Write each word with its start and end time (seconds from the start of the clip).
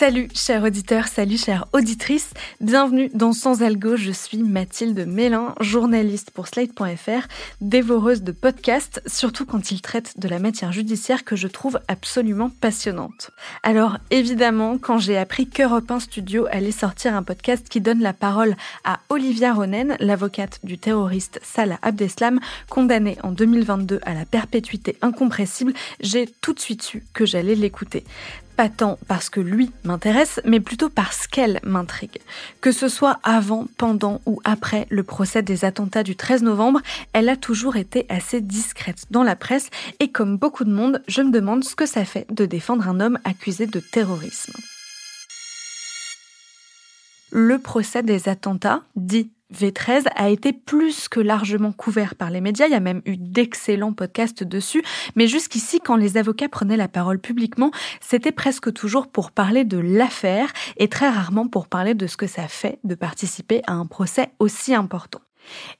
Salut 0.00 0.30
chers 0.32 0.62
auditeurs, 0.62 1.08
salut 1.08 1.36
chères 1.36 1.66
auditrices, 1.74 2.30
bienvenue 2.62 3.10
dans 3.12 3.34
Sans 3.34 3.62
Algo, 3.62 3.96
je 3.96 4.12
suis 4.12 4.38
Mathilde 4.38 5.04
Mélin, 5.06 5.54
journaliste 5.60 6.30
pour 6.30 6.48
Slate.fr, 6.48 7.28
dévoreuse 7.60 8.22
de 8.22 8.32
podcasts, 8.32 9.02
surtout 9.04 9.44
quand 9.44 9.70
ils 9.70 9.82
traitent 9.82 10.18
de 10.18 10.26
la 10.26 10.38
matière 10.38 10.72
judiciaire 10.72 11.22
que 11.22 11.36
je 11.36 11.48
trouve 11.48 11.78
absolument 11.86 12.48
passionnante. 12.48 13.30
Alors 13.62 13.98
évidemment, 14.10 14.78
quand 14.78 14.96
j'ai 14.96 15.18
appris 15.18 15.46
qu'Europe 15.46 15.90
1 15.90 16.00
Studio 16.00 16.46
allait 16.50 16.72
sortir 16.72 17.14
un 17.14 17.22
podcast 17.22 17.68
qui 17.68 17.82
donne 17.82 18.00
la 18.00 18.14
parole 18.14 18.56
à 18.84 19.00
Olivia 19.10 19.52
Ronen, 19.52 19.98
l'avocate 20.00 20.60
du 20.64 20.78
terroriste 20.78 21.40
Salah 21.42 21.78
Abdeslam, 21.82 22.40
condamné 22.70 23.18
en 23.22 23.32
2022 23.32 24.00
à 24.06 24.14
la 24.14 24.24
perpétuité 24.24 24.96
incompressible, 25.02 25.74
j'ai 26.00 26.26
tout 26.40 26.54
de 26.54 26.60
suite 26.60 26.80
su 26.80 27.04
que 27.12 27.26
j'allais 27.26 27.54
l'écouter 27.54 28.04
pas 28.60 28.68
tant 28.68 28.98
parce 29.08 29.30
que 29.30 29.40
lui 29.40 29.70
m'intéresse, 29.84 30.38
mais 30.44 30.60
plutôt 30.60 30.90
parce 30.90 31.26
qu'elle 31.26 31.60
m'intrigue. 31.62 32.18
Que 32.60 32.72
ce 32.72 32.88
soit 32.88 33.18
avant, 33.22 33.66
pendant 33.78 34.20
ou 34.26 34.38
après 34.44 34.86
le 34.90 35.02
procès 35.02 35.42
des 35.42 35.64
attentats 35.64 36.02
du 36.02 36.14
13 36.14 36.42
novembre, 36.42 36.82
elle 37.14 37.30
a 37.30 37.36
toujours 37.36 37.76
été 37.76 38.04
assez 38.10 38.42
discrète 38.42 39.06
dans 39.10 39.22
la 39.22 39.34
presse 39.34 39.70
et 39.98 40.08
comme 40.10 40.36
beaucoup 40.36 40.64
de 40.64 40.72
monde, 40.74 41.02
je 41.08 41.22
me 41.22 41.30
demande 41.30 41.64
ce 41.64 41.74
que 41.74 41.86
ça 41.86 42.04
fait 42.04 42.26
de 42.30 42.44
défendre 42.44 42.86
un 42.86 43.00
homme 43.00 43.18
accusé 43.24 43.66
de 43.66 43.80
terrorisme. 43.80 44.52
Le 47.30 47.58
procès 47.58 48.02
des 48.02 48.28
attentats, 48.28 48.82
dit 48.94 49.30
V13 49.54 50.06
a 50.14 50.28
été 50.28 50.52
plus 50.52 51.08
que 51.08 51.20
largement 51.20 51.72
couvert 51.72 52.14
par 52.14 52.30
les 52.30 52.40
médias, 52.40 52.66
il 52.66 52.72
y 52.72 52.76
a 52.76 52.80
même 52.80 53.02
eu 53.04 53.16
d'excellents 53.16 53.92
podcasts 53.92 54.44
dessus, 54.44 54.82
mais 55.16 55.26
jusqu'ici, 55.26 55.80
quand 55.80 55.96
les 55.96 56.16
avocats 56.16 56.48
prenaient 56.48 56.76
la 56.76 56.88
parole 56.88 57.18
publiquement, 57.18 57.70
c'était 58.00 58.32
presque 58.32 58.72
toujours 58.72 59.08
pour 59.08 59.30
parler 59.30 59.64
de 59.64 59.78
l'affaire 59.78 60.52
et 60.76 60.88
très 60.88 61.08
rarement 61.08 61.48
pour 61.48 61.68
parler 61.68 61.94
de 61.94 62.06
ce 62.06 62.16
que 62.16 62.26
ça 62.26 62.48
fait 62.48 62.78
de 62.84 62.94
participer 62.94 63.62
à 63.66 63.72
un 63.72 63.86
procès 63.86 64.30
aussi 64.38 64.74
important. 64.74 65.20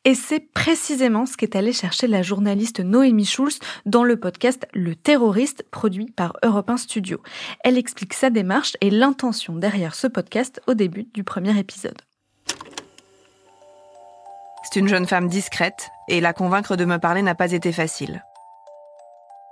Et 0.05 0.14
c'est 0.14 0.41
précisément 0.41 1.27
ce 1.27 1.36
qu'est 1.36 1.56
allé 1.56 1.73
chercher 1.73 2.06
la 2.06 2.23
journaliste 2.23 2.80
Noémie 2.80 3.27
Schulz 3.27 3.58
dans 3.86 4.05
le 4.05 4.19
podcast 4.19 4.67
Le 4.73 4.97
terroriste 4.97 5.64
produit 5.70 6.11
par 6.11 6.34
Europe 6.42 6.70
1 6.70 6.77
Studio. 6.78 7.20
Elle 7.62 7.78
explique 7.78 8.14
sa 8.14 8.30
démarche 8.30 8.77
et 8.80 8.91
l'intention 8.91 9.55
derrière 9.56 9.95
ce 9.95 10.06
podcast 10.06 10.61
au 10.67 10.75
début 10.75 11.06
du 11.14 11.25
premier 11.25 11.58
épisode. 11.58 12.00
C'est 14.73 14.79
une 14.79 14.89
jeune 14.89 15.07
femme 15.07 15.27
discrète, 15.27 15.91
et 16.07 16.21
la 16.21 16.33
convaincre 16.33 16.77
de 16.77 16.85
me 16.85 16.99
parler 16.99 17.23
n'a 17.23 17.35
pas 17.35 17.51
été 17.51 17.73
facile. 17.73 18.25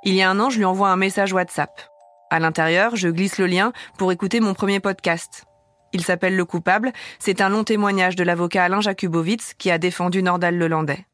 Il 0.04 0.14
y 0.14 0.22
a 0.22 0.30
un 0.30 0.38
an, 0.38 0.48
je 0.48 0.58
lui 0.58 0.64
envoie 0.64 0.90
un 0.90 0.96
message 0.96 1.32
WhatsApp. 1.32 1.80
À 2.30 2.38
l'intérieur, 2.38 2.94
je 2.94 3.08
glisse 3.08 3.38
le 3.38 3.46
lien 3.46 3.72
pour 3.96 4.12
écouter 4.12 4.38
mon 4.38 4.54
premier 4.54 4.78
podcast. 4.78 5.46
Il 5.92 6.04
s'appelle 6.04 6.36
Le 6.36 6.44
coupable, 6.44 6.92
c'est 7.18 7.40
un 7.40 7.48
long 7.48 7.64
témoignage 7.64 8.14
de 8.14 8.22
l'avocat 8.22 8.62
Alain 8.62 8.80
Jakubowicz 8.80 9.54
qui 9.58 9.72
a 9.72 9.78
défendu 9.78 10.22
Nordal 10.22 10.56
Lelandais. 10.56 11.04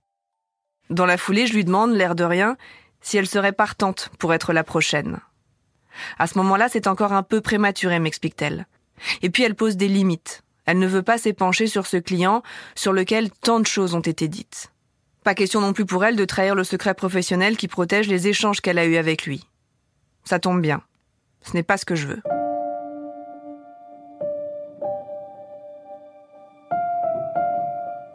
Dans 0.91 1.07
la 1.07 1.17
foulée, 1.17 1.47
je 1.47 1.55
lui 1.55 1.65
demande, 1.65 1.93
l'air 1.93 2.15
de 2.15 2.25
rien, 2.25 2.59
si 3.01 3.17
elle 3.17 3.27
serait 3.27 3.53
partante 3.53 4.11
pour 4.19 4.35
être 4.35 4.53
la 4.53 4.65
prochaine. 4.65 5.21
À 6.19 6.27
ce 6.27 6.37
moment-là, 6.39 6.69
c'est 6.69 6.89
encore 6.89 7.15
un 7.15 7.23
peu 7.23 7.41
prématuré, 7.41 8.01
m'explique-t-elle. 8.01 8.67
Et 9.23 9.31
puis 9.31 9.45
elle 9.45 9.55
pose 9.55 9.79
des 9.79 9.89
limites. 9.89 10.44
Elle 10.67 10.79
ne 10.79 10.87
veut 10.87 11.03
pas 11.03 11.19
s'épancher 11.19 11.67
sur 11.67 11.87
ce 11.87 11.97
client 11.97 12.43
sur 12.75 12.93
lequel 12.93 13.31
tant 13.31 13.61
de 13.61 13.67
choses 13.67 13.95
ont 13.95 14.01
été 14.01 14.29
dites. 14.29 14.71
Pas 15.23 15.35
question 15.35 15.61
non 15.61 15.73
plus 15.73 15.87
pour 15.87 16.05
elle 16.05 16.17
de 16.17 16.25
trahir 16.25 16.55
le 16.55 16.65
secret 16.65 16.95
professionnel 16.95 17.57
qui 17.57 17.69
protège 17.69 18.09
les 18.09 18.29
échanges 18.29 18.61
qu'elle 18.61 18.79
a 18.79 18.87
eus 18.87 18.97
avec 18.97 19.25
lui. 19.25 19.47
Ça 20.25 20.39
tombe 20.39 20.61
bien. 20.61 20.83
Ce 21.43 21.53
n'est 21.55 21.63
pas 21.63 21.77
ce 21.77 21.85
que 21.85 21.95
je 21.95 22.07
veux. 22.07 22.23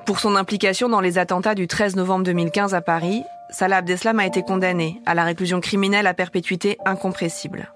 Pour 0.06 0.20
son 0.20 0.36
implication 0.36 0.90
dans 0.90 1.02
les 1.02 1.20
attentats 1.20 1.54
du 1.54 1.68
13 1.68 1.96
novembre 1.96 2.26
2015 2.26 2.74
à 2.74 2.81
Paris, 2.81 3.24
Salah 3.52 3.78
Abdeslam 3.78 4.20
a 4.20 4.26
été 4.26 4.42
condamné 4.42 5.02
à 5.06 5.14
la 5.14 5.24
réclusion 5.24 5.62
criminelle 5.62 6.08
à 6.08 6.16
perpétuité 6.16 6.80
incompressible. 6.84 7.72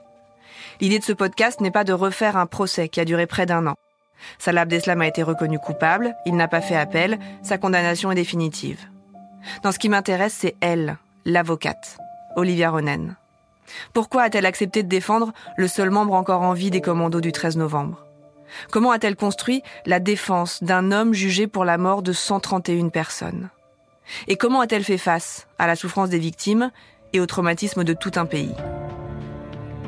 L'idée 0.82 0.98
de 0.98 1.04
ce 1.04 1.14
podcast 1.14 1.62
n'est 1.62 1.70
pas 1.70 1.84
de 1.84 1.94
refaire 1.94 2.36
un 2.36 2.48
procès 2.48 2.90
qui 2.90 3.00
a 3.00 3.06
duré 3.06 3.28
près 3.28 3.46
d'un 3.46 3.68
an. 3.68 3.76
Salah 4.38 4.62
Abdeslam 4.62 5.02
a 5.02 5.08
été 5.08 5.24
reconnu 5.24 5.60
coupable, 5.60 6.16
il 6.26 6.36
n'a 6.36 6.48
pas 6.48 6.62
fait 6.62 6.76
appel, 6.76 7.20
sa 7.42 7.58
condamnation 7.58 8.12
est 8.12 8.16
définitive. 8.16 8.80
Dans 9.64 9.72
ce 9.72 9.80
qui 9.80 9.90
m'intéresse, 9.90 10.36
c'est 10.40 10.56
elle, 10.62 10.98
l'avocate, 11.26 11.98
Olivia 12.36 12.70
Ronen. 12.70 13.16
Pourquoi 13.94 14.24
a-t-elle 14.24 14.46
accepté 14.46 14.84
de 14.84 14.90
défendre 14.90 15.34
le 15.58 15.68
seul 15.68 15.90
membre 15.90 16.14
encore 16.14 16.42
en 16.42 16.54
vie 16.54 16.72
des 16.72 16.82
commandos 16.82 17.22
du 17.22 17.32
13 17.32 17.58
novembre? 17.58 18.06
Comment 18.72 18.92
a-t-elle 18.92 19.16
construit 19.16 19.64
la 19.86 20.00
défense 20.00 20.64
d'un 20.64 20.92
homme 20.92 21.14
jugé 21.14 21.48
pour 21.48 21.66
la 21.66 21.78
mort 21.78 22.04
de 22.04 22.14
131 22.14 22.90
personnes? 22.90 23.50
Et 24.28 24.36
comment 24.36 24.62
a-t-elle 24.62 24.84
fait 24.84 24.98
face 24.98 25.48
à 25.58 25.66
la 25.66 25.76
souffrance 25.76 26.10
des 26.10 26.20
victimes 26.20 26.72
et 27.14 27.20
au 27.20 27.26
traumatisme 27.26 27.84
de 27.84 27.94
tout 27.94 28.12
un 28.16 28.26
pays? 28.26 28.54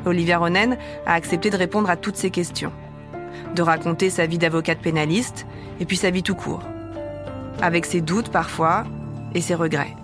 Olivia 0.04 0.38
Ronen 0.38 0.78
a 1.04 1.14
accepté 1.14 1.50
de 1.50 1.56
répondre 1.56 1.90
à 1.90 1.96
toutes 1.96 2.16
ces 2.16 2.30
questions 2.30 2.72
de 3.54 3.62
raconter 3.62 4.10
sa 4.10 4.26
vie 4.26 4.38
d'avocate 4.38 4.78
pénaliste 4.78 5.46
et 5.80 5.84
puis 5.84 5.96
sa 5.96 6.10
vie 6.10 6.22
tout 6.22 6.34
court. 6.34 6.62
Avec 7.62 7.86
ses 7.86 8.00
doutes 8.00 8.30
parfois 8.30 8.84
et 9.34 9.40
ses 9.40 9.54
regrets. 9.54 9.94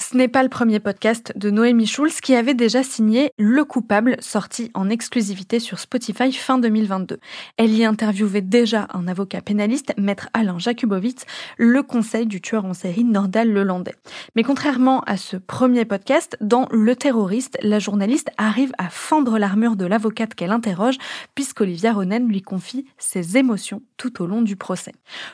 Ce 0.00 0.16
n'est 0.16 0.28
pas 0.28 0.44
le 0.44 0.48
premier 0.48 0.78
podcast 0.78 1.32
de 1.34 1.50
Noémie 1.50 1.88
Schulz 1.88 2.20
qui 2.20 2.36
avait 2.36 2.54
déjà 2.54 2.84
signé 2.84 3.32
Le 3.36 3.64
Coupable, 3.64 4.16
sorti 4.20 4.70
en 4.72 4.88
exclusivité 4.88 5.58
sur 5.58 5.80
Spotify 5.80 6.32
fin 6.32 6.58
2022. 6.58 7.18
Elle 7.56 7.74
y 7.74 7.84
interviewait 7.84 8.40
déjà 8.40 8.86
un 8.94 9.08
avocat 9.08 9.40
pénaliste, 9.40 9.92
maître 9.98 10.28
Alain 10.34 10.56
Jakubowicz, 10.56 11.26
le 11.56 11.82
conseil 11.82 12.26
du 12.26 12.40
tueur 12.40 12.64
en 12.64 12.74
série 12.74 13.02
Nordal 13.02 13.52
Lelandais. 13.52 13.96
Mais 14.36 14.44
contrairement 14.44 15.00
à 15.00 15.16
ce 15.16 15.36
premier 15.36 15.84
podcast, 15.84 16.36
dans 16.40 16.68
Le 16.70 16.94
Terroriste, 16.94 17.58
la 17.60 17.80
journaliste 17.80 18.30
arrive 18.38 18.72
à 18.78 18.90
fendre 18.90 19.36
l'armure 19.36 19.74
de 19.74 19.84
l'avocate 19.84 20.34
qu'elle 20.34 20.52
interroge, 20.52 20.96
puisqu'Olivia 21.34 21.92
Ronen 21.92 22.28
lui 22.28 22.40
confie 22.40 22.86
ses 22.98 23.36
émotions 23.36 23.82
tout 23.96 24.22
au 24.22 24.26
long 24.26 24.42
du 24.42 24.54
procès. 24.54 24.92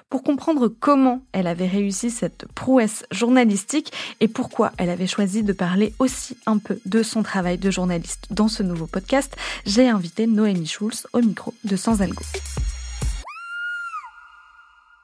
Pour 0.09 0.23
comprendre 0.23 0.69
comment 0.69 1.23
elle 1.33 1.49
avait 1.49 1.69
réussi 1.69 2.11
cette 2.11 2.47
prouesse 2.55 3.05
journalistique 3.13 3.93
et 4.21 4.29
pourquoi 4.55 4.73
elle 4.79 4.91
avait 4.91 5.09
choisi 5.09 5.43
de 5.43 5.53
parler 5.53 5.95
aussi 5.99 6.37
un 6.47 6.59
peu 6.59 6.79
de 6.87 7.03
son 7.03 7.25
travail 7.25 7.59
de 7.59 7.73
journaliste 7.73 8.29
dans 8.31 8.47
ce 8.47 8.63
nouveau 8.63 8.87
podcast, 8.87 9.37
j'ai 9.67 9.89
invité 9.89 10.29
Noémie 10.29 10.69
Schulz 10.69 11.09
au 11.13 11.19
micro 11.23 11.53
de 11.65 11.75
Sans 11.75 12.03
Algo. 12.03 12.23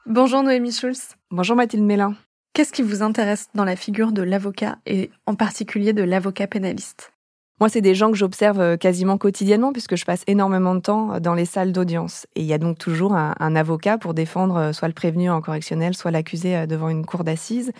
Bonjour 0.05 0.41
Noémie 0.41 0.71
Schulz. 0.71 1.17
Bonjour 1.31 1.57
Mathilde 1.57 1.83
Mélin. 1.83 2.15
Qu'est-ce 2.53 2.71
qui 2.71 2.81
vous 2.81 3.01
intéresse 3.03 3.49
dans 3.53 3.65
la 3.65 3.75
figure 3.75 4.13
de 4.13 4.21
l'avocat 4.21 4.77
et 4.85 5.11
en 5.25 5.35
particulier 5.35 5.91
de 5.91 6.03
l'avocat 6.03 6.47
pénaliste? 6.47 7.11
Moi, 7.59 7.67
c'est 7.67 7.81
des 7.81 7.93
gens 7.93 8.09
que 8.09 8.17
j'observe 8.17 8.61
euh, 8.61 8.77
quasiment 8.77 9.17
quotidiennement 9.17 9.73
puisque 9.73 9.97
je 9.97 10.05
passe 10.05 10.23
énormément 10.27 10.75
de 10.75 10.79
temps 10.79 11.19
dans 11.19 11.33
les 11.33 11.45
salles 11.45 11.73
d'audience. 11.73 12.25
Et 12.37 12.39
il 12.39 12.47
y 12.47 12.53
a 12.53 12.57
donc 12.57 12.77
toujours 12.77 13.15
un, 13.15 13.35
un, 13.37 13.55
avocat 13.57 13.97
pour 13.97 14.13
défendre 14.13 14.55
euh, 14.55 14.71
soit 14.71 14.87
le 14.87 14.93
prévenu 14.93 15.29
en 15.29 15.41
correctionnel, 15.41 15.93
soit 15.93 16.09
l'accusé 16.09 16.55
euh, 16.55 16.65
devant 16.67 16.87
une 16.87 17.05
cour 17.05 17.25
d'assises. 17.25 17.73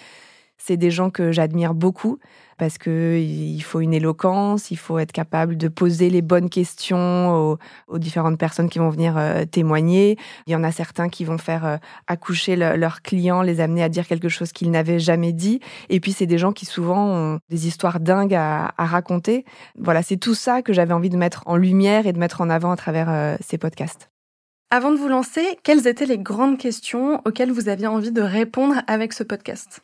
C'est 0.63 0.77
des 0.77 0.91
gens 0.91 1.09
que 1.09 1.31
j'admire 1.31 1.73
beaucoup 1.73 2.19
parce 2.61 2.77
que 2.77 3.17
il 3.17 3.59
faut 3.61 3.79
une 3.79 3.95
éloquence, 3.95 4.69
il 4.69 4.77
faut 4.77 4.99
être 4.99 5.11
capable 5.11 5.57
de 5.57 5.67
poser 5.67 6.11
les 6.11 6.21
bonnes 6.21 6.47
questions 6.47 7.57
aux, 7.87 7.97
différentes 7.97 8.37
personnes 8.37 8.69
qui 8.69 8.77
vont 8.77 8.91
venir 8.91 9.17
euh, 9.17 9.45
témoigner. 9.45 10.17
Il 10.45 10.53
y 10.53 10.55
en 10.55 10.63
a 10.63 10.71
certains 10.71 11.09
qui 11.09 11.25
vont 11.25 11.39
faire 11.39 11.65
euh, 11.65 11.77
accoucher 12.05 12.55
leurs 12.55 13.01
clients, 13.01 13.41
les 13.41 13.61
amener 13.61 13.81
à 13.81 13.89
dire 13.89 14.05
quelque 14.05 14.29
chose 14.29 14.51
qu'ils 14.51 14.69
n'avaient 14.69 14.99
jamais 14.99 15.33
dit. 15.33 15.59
Et 15.89 15.99
puis 15.99 16.11
c'est 16.11 16.27
des 16.27 16.37
gens 16.37 16.51
qui 16.51 16.67
souvent 16.67 17.07
ont 17.07 17.39
des 17.49 17.65
histoires 17.65 17.99
dingues 17.99 18.35
à, 18.35 18.71
raconter. 18.77 19.45
Voilà, 19.79 20.03
c'est 20.03 20.17
tout 20.17 20.35
ça 20.35 20.61
que 20.61 20.73
j'avais 20.73 20.93
envie 20.93 21.09
de 21.09 21.17
mettre 21.17 21.41
en 21.47 21.55
lumière 21.55 22.05
et 22.05 22.13
de 22.13 22.19
mettre 22.19 22.41
en 22.41 22.49
avant 22.51 22.69
à 22.69 22.75
travers 22.75 23.09
euh, 23.09 23.35
ces 23.39 23.57
podcasts. 23.57 24.11
Avant 24.69 24.91
de 24.91 24.97
vous 24.97 25.07
lancer, 25.07 25.57
quelles 25.63 25.87
étaient 25.87 26.05
les 26.05 26.19
grandes 26.19 26.59
questions 26.59 27.21
auxquelles 27.25 27.51
vous 27.51 27.69
aviez 27.69 27.87
envie 27.87 28.11
de 28.11 28.21
répondre 28.21 28.75
avec 28.85 29.13
ce 29.13 29.23
podcast? 29.23 29.81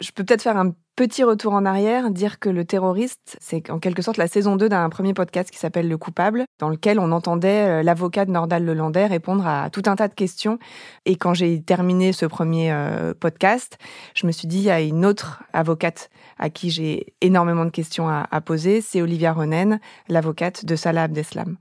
Je 0.00 0.10
peux 0.12 0.24
peut-être 0.24 0.42
faire 0.42 0.56
un 0.56 0.72
petit 0.96 1.24
retour 1.24 1.54
en 1.54 1.64
arrière, 1.64 2.10
dire 2.10 2.38
que 2.38 2.48
le 2.48 2.64
terroriste, 2.64 3.38
c'est 3.40 3.70
en 3.70 3.78
quelque 3.78 4.02
sorte 4.02 4.16
la 4.16 4.26
saison 4.26 4.56
2 4.56 4.68
d'un 4.68 4.88
premier 4.90 5.14
podcast 5.14 5.50
qui 5.50 5.58
s'appelle 5.58 5.88
Le 5.88 5.96
Coupable, 5.96 6.44
dans 6.58 6.68
lequel 6.68 6.98
on 6.98 7.12
entendait 7.12 7.80
euh, 7.80 7.82
l'avocat 7.82 8.26
de 8.26 8.30
Nordal 8.30 8.64
Lelandais 8.64 9.06
répondre 9.06 9.46
à 9.46 9.70
tout 9.70 9.82
un 9.86 9.96
tas 9.96 10.08
de 10.08 10.14
questions. 10.14 10.58
Et 11.06 11.16
quand 11.16 11.32
j'ai 11.32 11.62
terminé 11.62 12.12
ce 12.12 12.26
premier 12.26 12.70
euh, 12.72 13.14
podcast, 13.18 13.78
je 14.14 14.26
me 14.26 14.32
suis 14.32 14.46
dit, 14.46 14.58
il 14.58 14.64
y 14.64 14.70
a 14.70 14.80
une 14.80 15.06
autre 15.06 15.42
avocate 15.52 16.10
à 16.38 16.50
qui 16.50 16.70
j'ai 16.70 17.14
énormément 17.20 17.64
de 17.64 17.70
questions 17.70 18.08
à, 18.08 18.40
poser, 18.40 18.80
c'est 18.80 19.02
Olivia 19.02 19.32
Ronen, 19.32 19.80
l'avocate 20.08 20.64
de 20.64 20.76
Salah 20.76 21.04
Abdeslam. 21.04 21.56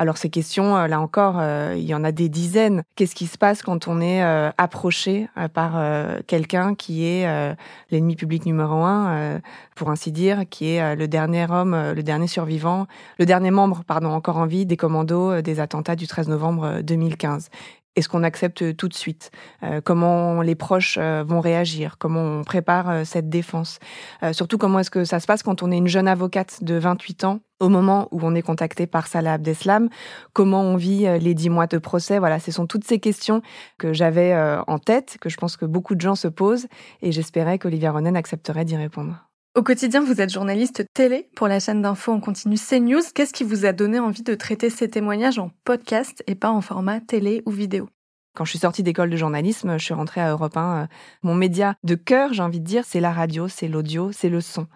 Alors 0.00 0.16
ces 0.16 0.30
questions, 0.30 0.78
euh, 0.78 0.86
là 0.86 0.98
encore, 0.98 1.36
euh, 1.38 1.74
il 1.76 1.84
y 1.84 1.94
en 1.94 2.04
a 2.04 2.10
des 2.10 2.30
dizaines. 2.30 2.84
Qu'est-ce 2.96 3.14
qui 3.14 3.26
se 3.26 3.36
passe 3.36 3.60
quand 3.60 3.86
on 3.86 4.00
est 4.00 4.24
euh, 4.24 4.50
approché 4.56 5.28
par 5.52 5.78
quelqu'un 6.26 6.74
qui 6.74 7.04
est 7.04 7.26
l'ennemi 7.90 8.16
public 8.16 8.46
numéro 8.46 8.76
un, 8.76 9.40
pour 9.76 9.90
ainsi 9.90 10.10
dire, 10.10 10.44
qui 10.48 10.70
est 10.70 10.96
le 10.96 11.06
dernier 11.06 11.46
homme, 11.50 11.92
le 11.94 12.02
dernier 12.02 12.28
survivant, 12.28 12.86
le 13.18 13.26
dernier 13.26 13.50
membre, 13.50 13.82
pardon, 13.86 14.08
encore 14.08 14.38
en 14.38 14.46
vie 14.46 14.64
des 14.64 14.78
commandos 14.78 15.42
des 15.42 15.60
attentats 15.60 15.96
du 15.96 16.06
13 16.06 16.28
novembre 16.28 16.80
2015 16.82 17.50
est-ce 17.96 18.08
qu'on 18.08 18.22
accepte 18.22 18.76
tout 18.76 18.88
de 18.88 18.94
suite 18.94 19.30
Comment 19.84 20.42
les 20.42 20.54
proches 20.54 20.98
vont 20.98 21.40
réagir 21.40 21.96
Comment 21.98 22.22
on 22.22 22.44
prépare 22.44 23.04
cette 23.04 23.28
défense 23.28 23.78
Surtout, 24.32 24.58
comment 24.58 24.78
est-ce 24.78 24.90
que 24.90 25.04
ça 25.04 25.20
se 25.20 25.26
passe 25.26 25.42
quand 25.42 25.62
on 25.62 25.70
est 25.70 25.76
une 25.76 25.88
jeune 25.88 26.08
avocate 26.08 26.62
de 26.62 26.74
28 26.74 27.24
ans 27.24 27.40
au 27.60 27.68
moment 27.68 28.08
où 28.10 28.20
on 28.22 28.34
est 28.34 28.42
contacté 28.42 28.86
par 28.86 29.06
Salah 29.06 29.34
Abdeslam, 29.34 29.88
comment 30.32 30.62
on 30.62 30.76
vit 30.76 31.06
euh, 31.06 31.18
les 31.18 31.34
dix 31.34 31.50
mois 31.50 31.66
de 31.66 31.78
procès. 31.78 32.18
Voilà, 32.18 32.40
ce 32.40 32.50
sont 32.50 32.66
toutes 32.66 32.84
ces 32.84 32.98
questions 32.98 33.42
que 33.78 33.92
j'avais 33.92 34.32
euh, 34.32 34.62
en 34.66 34.78
tête, 34.78 35.18
que 35.20 35.28
je 35.28 35.36
pense 35.36 35.56
que 35.56 35.66
beaucoup 35.66 35.94
de 35.94 36.00
gens 36.00 36.16
se 36.16 36.28
posent, 36.28 36.66
et 37.02 37.12
j'espérais 37.12 37.58
qu'Olivia 37.58 37.92
Ronen 37.92 38.16
accepterait 38.16 38.64
d'y 38.64 38.76
répondre. 38.76 39.29
Au 39.56 39.64
quotidien, 39.64 40.00
vous 40.00 40.20
êtes 40.20 40.30
journaliste 40.30 40.84
télé 40.94 41.28
pour 41.34 41.48
la 41.48 41.58
chaîne 41.58 41.82
d'info 41.82 42.12
en 42.12 42.20
continu 42.20 42.54
CNews. 42.54 43.02
Qu'est-ce 43.12 43.32
qui 43.32 43.42
vous 43.42 43.66
a 43.66 43.72
donné 43.72 43.98
envie 43.98 44.22
de 44.22 44.36
traiter 44.36 44.70
ces 44.70 44.88
témoignages 44.88 45.40
en 45.40 45.50
podcast 45.64 46.22
et 46.28 46.36
pas 46.36 46.52
en 46.52 46.60
format 46.60 47.00
télé 47.00 47.42
ou 47.46 47.50
vidéo? 47.50 47.88
Quand 48.36 48.44
je 48.44 48.50
suis 48.50 48.60
sortie 48.60 48.84
d'école 48.84 49.10
de 49.10 49.16
journalisme, 49.16 49.76
je 49.76 49.84
suis 49.84 49.92
rentrée 49.92 50.20
à 50.20 50.30
Europe 50.30 50.56
1. 50.56 50.82
Euh, 50.82 50.86
mon 51.24 51.34
média 51.34 51.74
de 51.82 51.96
cœur, 51.96 52.32
j'ai 52.32 52.44
envie 52.44 52.60
de 52.60 52.64
dire, 52.64 52.84
c'est 52.86 53.00
la 53.00 53.10
radio, 53.10 53.48
c'est 53.48 53.66
l'audio, 53.66 54.12
c'est 54.12 54.28
le 54.28 54.40
son. 54.40 54.68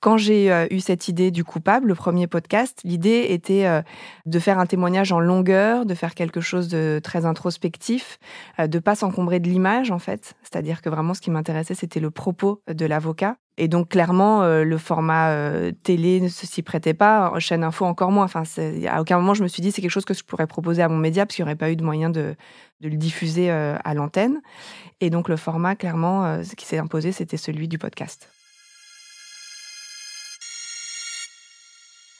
Quand 0.00 0.18
j'ai 0.18 0.52
euh, 0.52 0.66
eu 0.70 0.80
cette 0.80 1.08
idée 1.08 1.30
du 1.30 1.42
coupable, 1.42 1.88
le 1.88 1.94
premier 1.94 2.26
podcast, 2.26 2.82
l'idée 2.84 3.28
était 3.30 3.64
euh, 3.64 3.80
de 4.26 4.38
faire 4.38 4.58
un 4.58 4.66
témoignage 4.66 5.10
en 5.10 5.20
longueur, 5.20 5.86
de 5.86 5.94
faire 5.94 6.14
quelque 6.14 6.42
chose 6.42 6.68
de 6.68 7.00
très 7.02 7.24
introspectif, 7.24 8.18
de 8.58 8.78
pas 8.78 8.94
s'encombrer 8.94 9.40
de 9.40 9.48
l'image 9.48 9.90
en 9.90 9.98
fait. 9.98 10.34
C'est-à-dire 10.42 10.82
que 10.82 10.90
vraiment 10.90 11.14
ce 11.14 11.22
qui 11.22 11.30
m'intéressait, 11.30 11.74
c'était 11.74 12.00
le 12.00 12.10
propos 12.10 12.60
de 12.68 12.84
l'avocat. 12.84 13.38
Et 13.58 13.68
donc 13.68 13.88
clairement, 13.88 14.42
le 14.42 14.78
format 14.78 15.34
télé 15.82 16.20
ne 16.20 16.28
s'y 16.28 16.62
prêtait 16.62 16.94
pas, 16.94 17.32
chaîne 17.38 17.64
info 17.64 17.84
encore 17.84 18.12
moins. 18.12 18.24
Enfin, 18.24 18.44
à 18.88 19.00
aucun 19.00 19.18
moment 19.18 19.34
je 19.34 19.42
me 19.42 19.48
suis 19.48 19.60
dit 19.60 19.72
c'est 19.72 19.82
quelque 19.82 19.90
chose 19.90 20.04
que 20.04 20.14
je 20.14 20.22
pourrais 20.24 20.46
proposer 20.46 20.80
à 20.80 20.88
mon 20.88 20.96
média 20.96 21.26
parce 21.26 21.34
qu'il 21.34 21.44
n'y 21.44 21.48
aurait 21.48 21.56
pas 21.56 21.70
eu 21.70 21.76
de 21.76 21.84
moyen 21.84 22.08
de, 22.08 22.36
de 22.80 22.88
le 22.88 22.96
diffuser 22.96 23.50
à 23.50 23.94
l'antenne. 23.94 24.40
Et 25.00 25.10
donc 25.10 25.28
le 25.28 25.36
format, 25.36 25.74
clairement, 25.74 26.40
qui 26.56 26.66
s'est 26.66 26.78
imposé, 26.78 27.10
c'était 27.10 27.36
celui 27.36 27.66
du 27.66 27.78
podcast. 27.78 28.28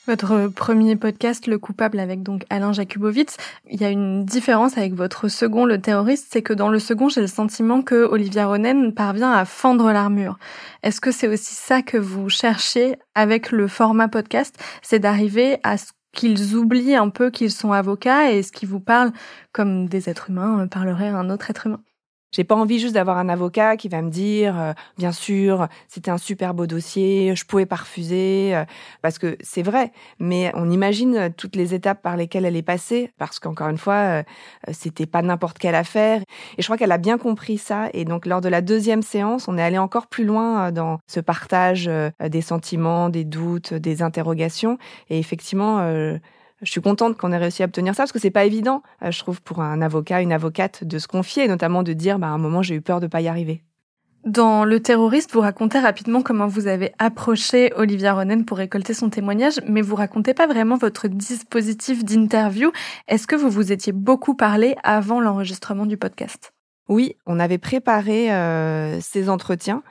Votre 0.09 0.47
premier 0.47 0.95
podcast, 0.95 1.45
Le 1.45 1.59
coupable, 1.59 1.99
avec 1.99 2.23
donc 2.23 2.43
Alain 2.49 2.73
Jakubowicz, 2.73 3.37
il 3.69 3.79
y 3.79 3.85
a 3.85 3.91
une 3.91 4.25
différence 4.25 4.75
avec 4.75 4.95
votre 4.95 5.27
second, 5.27 5.65
Le 5.65 5.79
terroriste, 5.79 6.29
c'est 6.31 6.41
que 6.41 6.51
dans 6.51 6.69
le 6.69 6.79
second, 6.79 7.09
j'ai 7.09 7.21
le 7.21 7.27
sentiment 7.27 7.83
que 7.83 8.05
Olivia 8.05 8.47
Ronen 8.47 8.91
parvient 8.91 9.31
à 9.31 9.45
fendre 9.45 9.91
l'armure. 9.91 10.39
Est-ce 10.81 10.99
que 10.99 11.11
c'est 11.11 11.27
aussi 11.27 11.53
ça 11.53 11.83
que 11.83 11.97
vous 11.97 12.27
cherchez 12.27 12.95
avec 13.13 13.51
le 13.51 13.67
format 13.67 14.07
podcast? 14.07 14.57
C'est 14.81 14.97
d'arriver 14.97 15.59
à 15.61 15.77
ce 15.77 15.91
qu'ils 16.11 16.55
oublient 16.55 16.95
un 16.95 17.09
peu 17.09 17.29
qu'ils 17.29 17.51
sont 17.51 17.71
avocats 17.71 18.31
et 18.31 18.41
ce 18.41 18.51
qui 18.51 18.65
vous 18.65 18.79
parle 18.79 19.11
comme 19.51 19.87
des 19.87 20.09
êtres 20.09 20.31
humains 20.31 20.65
parlerait 20.65 21.09
à 21.09 21.17
un 21.17 21.29
autre 21.29 21.51
être 21.51 21.67
humain? 21.67 21.81
J'ai 22.31 22.43
pas 22.43 22.55
envie 22.55 22.79
juste 22.79 22.93
d'avoir 22.93 23.17
un 23.17 23.27
avocat 23.27 23.75
qui 23.75 23.89
va 23.89 24.01
me 24.01 24.11
dire, 24.11 24.59
euh, 24.59 24.73
bien 24.97 25.11
sûr, 25.11 25.67
c'était 25.87 26.11
un 26.11 26.17
super 26.19 26.53
beau 26.53 26.67
dossier, 26.67 27.35
je 27.35 27.43
pouvais 27.45 27.65
pas 27.65 27.77
refuser, 27.77 28.55
euh, 28.55 28.65
parce 29.01 29.17
que 29.17 29.37
c'est 29.41 29.63
vrai. 29.63 29.91
Mais 30.19 30.51
on 30.53 30.69
imagine 30.69 31.31
toutes 31.35 31.55
les 31.55 31.73
étapes 31.73 32.01
par 32.03 32.17
lesquelles 32.17 32.45
elle 32.45 32.55
est 32.55 32.61
passée, 32.61 33.11
parce 33.17 33.39
qu'encore 33.39 33.69
une 33.69 33.77
fois, 33.79 33.93
euh, 33.93 34.23
c'était 34.71 35.07
pas 35.07 35.23
n'importe 35.23 35.57
quelle 35.57 35.75
affaire. 35.75 36.21
Et 36.57 36.61
je 36.61 36.67
crois 36.67 36.77
qu'elle 36.77 36.91
a 36.91 36.99
bien 36.99 37.17
compris 37.17 37.57
ça. 37.57 37.89
Et 37.93 38.05
donc, 38.05 38.25
lors 38.27 38.41
de 38.41 38.49
la 38.49 38.61
deuxième 38.61 39.01
séance, 39.01 39.47
on 39.47 39.57
est 39.57 39.63
allé 39.63 39.79
encore 39.79 40.07
plus 40.07 40.25
loin 40.25 40.71
dans 40.71 40.99
ce 41.07 41.19
partage 41.19 41.89
des 42.23 42.41
sentiments, 42.41 43.09
des 43.09 43.23
doutes, 43.23 43.73
des 43.73 44.01
interrogations. 44.03 44.77
Et 45.09 45.17
effectivement, 45.19 45.79
je 46.61 46.71
suis 46.71 46.81
contente 46.81 47.17
qu'on 47.17 47.31
ait 47.31 47.37
réussi 47.37 47.63
à 47.63 47.65
obtenir 47.65 47.95
ça 47.95 48.03
parce 48.03 48.11
que 48.11 48.19
c'est 48.19 48.31
pas 48.31 48.45
évident, 48.45 48.83
euh, 49.03 49.11
je 49.11 49.19
trouve, 49.19 49.41
pour 49.41 49.61
un 49.61 49.81
avocat, 49.81 50.21
une 50.21 50.33
avocate, 50.33 50.83
de 50.83 50.99
se 50.99 51.07
confier, 51.07 51.47
notamment 51.47 51.83
de 51.83 51.93
dire, 51.93 52.19
bah, 52.19 52.27
à 52.27 52.31
un 52.31 52.37
moment, 52.37 52.61
j'ai 52.61 52.75
eu 52.75 52.81
peur 52.81 52.99
de 52.99 53.07
pas 53.07 53.21
y 53.21 53.27
arriver. 53.27 53.63
Dans 54.25 54.65
Le 54.65 54.81
terroriste, 54.81 55.31
vous 55.31 55.39
racontez 55.39 55.79
rapidement 55.79 56.21
comment 56.21 56.47
vous 56.47 56.67
avez 56.67 56.91
approché 56.99 57.71
Olivia 57.77 58.13
Ronen 58.13 58.43
pour 58.43 58.57
récolter 58.57 58.93
son 58.93 59.09
témoignage, 59.09 59.61
mais 59.65 59.81
vous 59.81 59.95
racontez 59.95 60.33
pas 60.33 60.45
vraiment 60.45 60.75
votre 60.75 61.07
dispositif 61.07 62.03
d'interview. 62.03 62.71
Est-ce 63.07 63.27
que 63.27 63.37
vous 63.37 63.49
vous 63.49 63.71
étiez 63.71 63.93
beaucoup 63.93 64.35
parlé 64.35 64.75
avant 64.83 65.21
l'enregistrement 65.21 65.85
du 65.85 65.95
podcast? 65.95 66.51
Oui, 66.89 67.15
on 67.27 67.39
avait 67.39 67.59
préparé 67.59 68.33
euh, 68.33 68.99
ces 68.99 69.29
entretiens. 69.29 69.83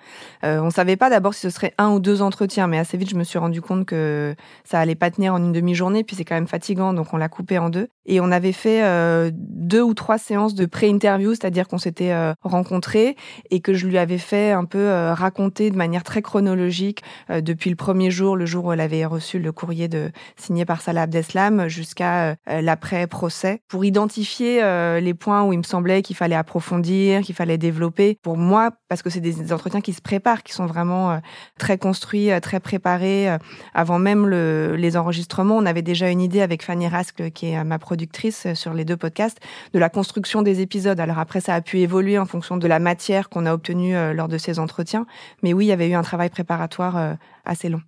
Euh, 0.44 0.60
on 0.60 0.70
savait 0.70 0.96
pas 0.96 1.08
d'abord 1.08 1.32
si 1.32 1.40
ce 1.40 1.50
serait 1.50 1.72
un 1.78 1.90
ou 1.90 2.00
deux 2.00 2.22
entretiens, 2.22 2.66
mais 2.66 2.76
assez 2.76 2.96
vite 2.96 3.08
je 3.08 3.14
me 3.14 3.22
suis 3.22 3.38
rendu 3.38 3.62
compte 3.62 3.86
que 3.86 4.34
ça 4.64 4.80
allait 4.80 4.96
pas 4.96 5.12
tenir 5.12 5.32
en 5.32 5.38
une 5.38 5.52
demi-journée, 5.52 6.02
puis 6.02 6.16
c'est 6.16 6.24
quand 6.24 6.34
même 6.34 6.48
fatigant, 6.48 6.92
donc 6.92 7.14
on 7.14 7.16
l'a 7.16 7.28
coupé 7.28 7.56
en 7.58 7.70
deux. 7.70 7.88
Et 8.08 8.20
on 8.20 8.32
avait 8.32 8.52
fait 8.52 8.82
euh, 8.82 9.30
deux 9.34 9.82
ou 9.82 9.92
trois 9.92 10.16
séances 10.16 10.54
de 10.54 10.64
pré-interview, 10.64 11.34
c'est-à-dire 11.34 11.68
qu'on 11.68 11.78
s'était 11.78 12.10
euh, 12.10 12.32
rencontrés 12.42 13.16
et 13.50 13.60
que 13.60 13.74
je 13.74 13.86
lui 13.86 13.98
avais 13.98 14.16
fait 14.16 14.50
un 14.50 14.64
peu 14.64 14.78
euh, 14.78 15.12
raconter 15.12 15.70
de 15.70 15.76
manière 15.76 16.04
très 16.04 16.22
chronologique 16.22 17.02
depuis 17.28 17.68
le 17.68 17.76
premier 17.76 18.10
jour, 18.10 18.34
le 18.34 18.46
jour 18.46 18.64
où 18.64 18.72
elle 18.72 18.80
avait 18.80 19.04
reçu 19.04 19.38
le 19.38 19.52
courrier 19.52 19.88
de 19.88 20.10
signé 20.36 20.64
par 20.64 20.80
Salah 20.80 21.02
Abdeslam, 21.02 21.68
jusqu'à 21.68 22.36
l'après-procès, 22.46 23.60
pour 23.68 23.84
identifier 23.84 24.62
les 25.00 25.14
points 25.14 25.44
où 25.44 25.52
il 25.52 25.58
me 25.58 25.62
semblait 25.62 26.00
qu'il 26.00 26.16
fallait 26.16 26.34
approfondir 26.34 26.87
qu'il 26.88 27.34
fallait 27.34 27.58
développer. 27.58 28.18
Pour 28.22 28.36
moi, 28.36 28.70
parce 28.88 29.02
que 29.02 29.10
c'est 29.10 29.20
des, 29.20 29.52
entretiens 29.52 29.80
qui 29.80 29.92
se 29.92 30.00
préparent, 30.00 30.42
qui 30.42 30.52
sont 30.52 30.66
vraiment 30.66 31.12
euh, 31.12 31.18
très 31.58 31.78
construits, 31.78 32.30
euh, 32.30 32.40
très 32.40 32.60
préparés. 32.60 33.30
Euh, 33.30 33.38
avant 33.74 33.98
même 33.98 34.26
le, 34.26 34.76
les 34.76 34.96
enregistrements, 34.96 35.56
on 35.56 35.66
avait 35.66 35.82
déjà 35.82 36.10
une 36.10 36.20
idée 36.20 36.40
avec 36.40 36.62
Fanny 36.62 36.88
Rascle, 36.88 37.30
qui 37.30 37.50
est 37.50 37.64
ma 37.64 37.78
productrice 37.78 38.52
sur 38.54 38.74
les 38.74 38.84
deux 38.84 38.96
podcasts, 38.96 39.38
de 39.72 39.78
la 39.78 39.88
construction 39.88 40.42
des 40.42 40.60
épisodes. 40.60 40.98
Alors 41.00 41.18
après, 41.18 41.40
ça 41.40 41.54
a 41.54 41.60
pu 41.60 41.78
évoluer 41.78 42.18
en 42.18 42.26
fonction 42.26 42.56
de 42.56 42.66
la 42.66 42.78
matière 42.78 43.28
qu'on 43.28 43.46
a 43.46 43.52
obtenue 43.52 43.94
lors 44.14 44.28
de 44.28 44.38
ces 44.38 44.58
entretiens. 44.58 45.06
Mais 45.42 45.52
oui, 45.52 45.66
il 45.66 45.68
y 45.68 45.72
avait 45.72 45.88
eu 45.88 45.94
un 45.94 46.02
travail 46.02 46.30
préparatoire 46.30 47.16
assez 47.44 47.68
long. 47.68 47.80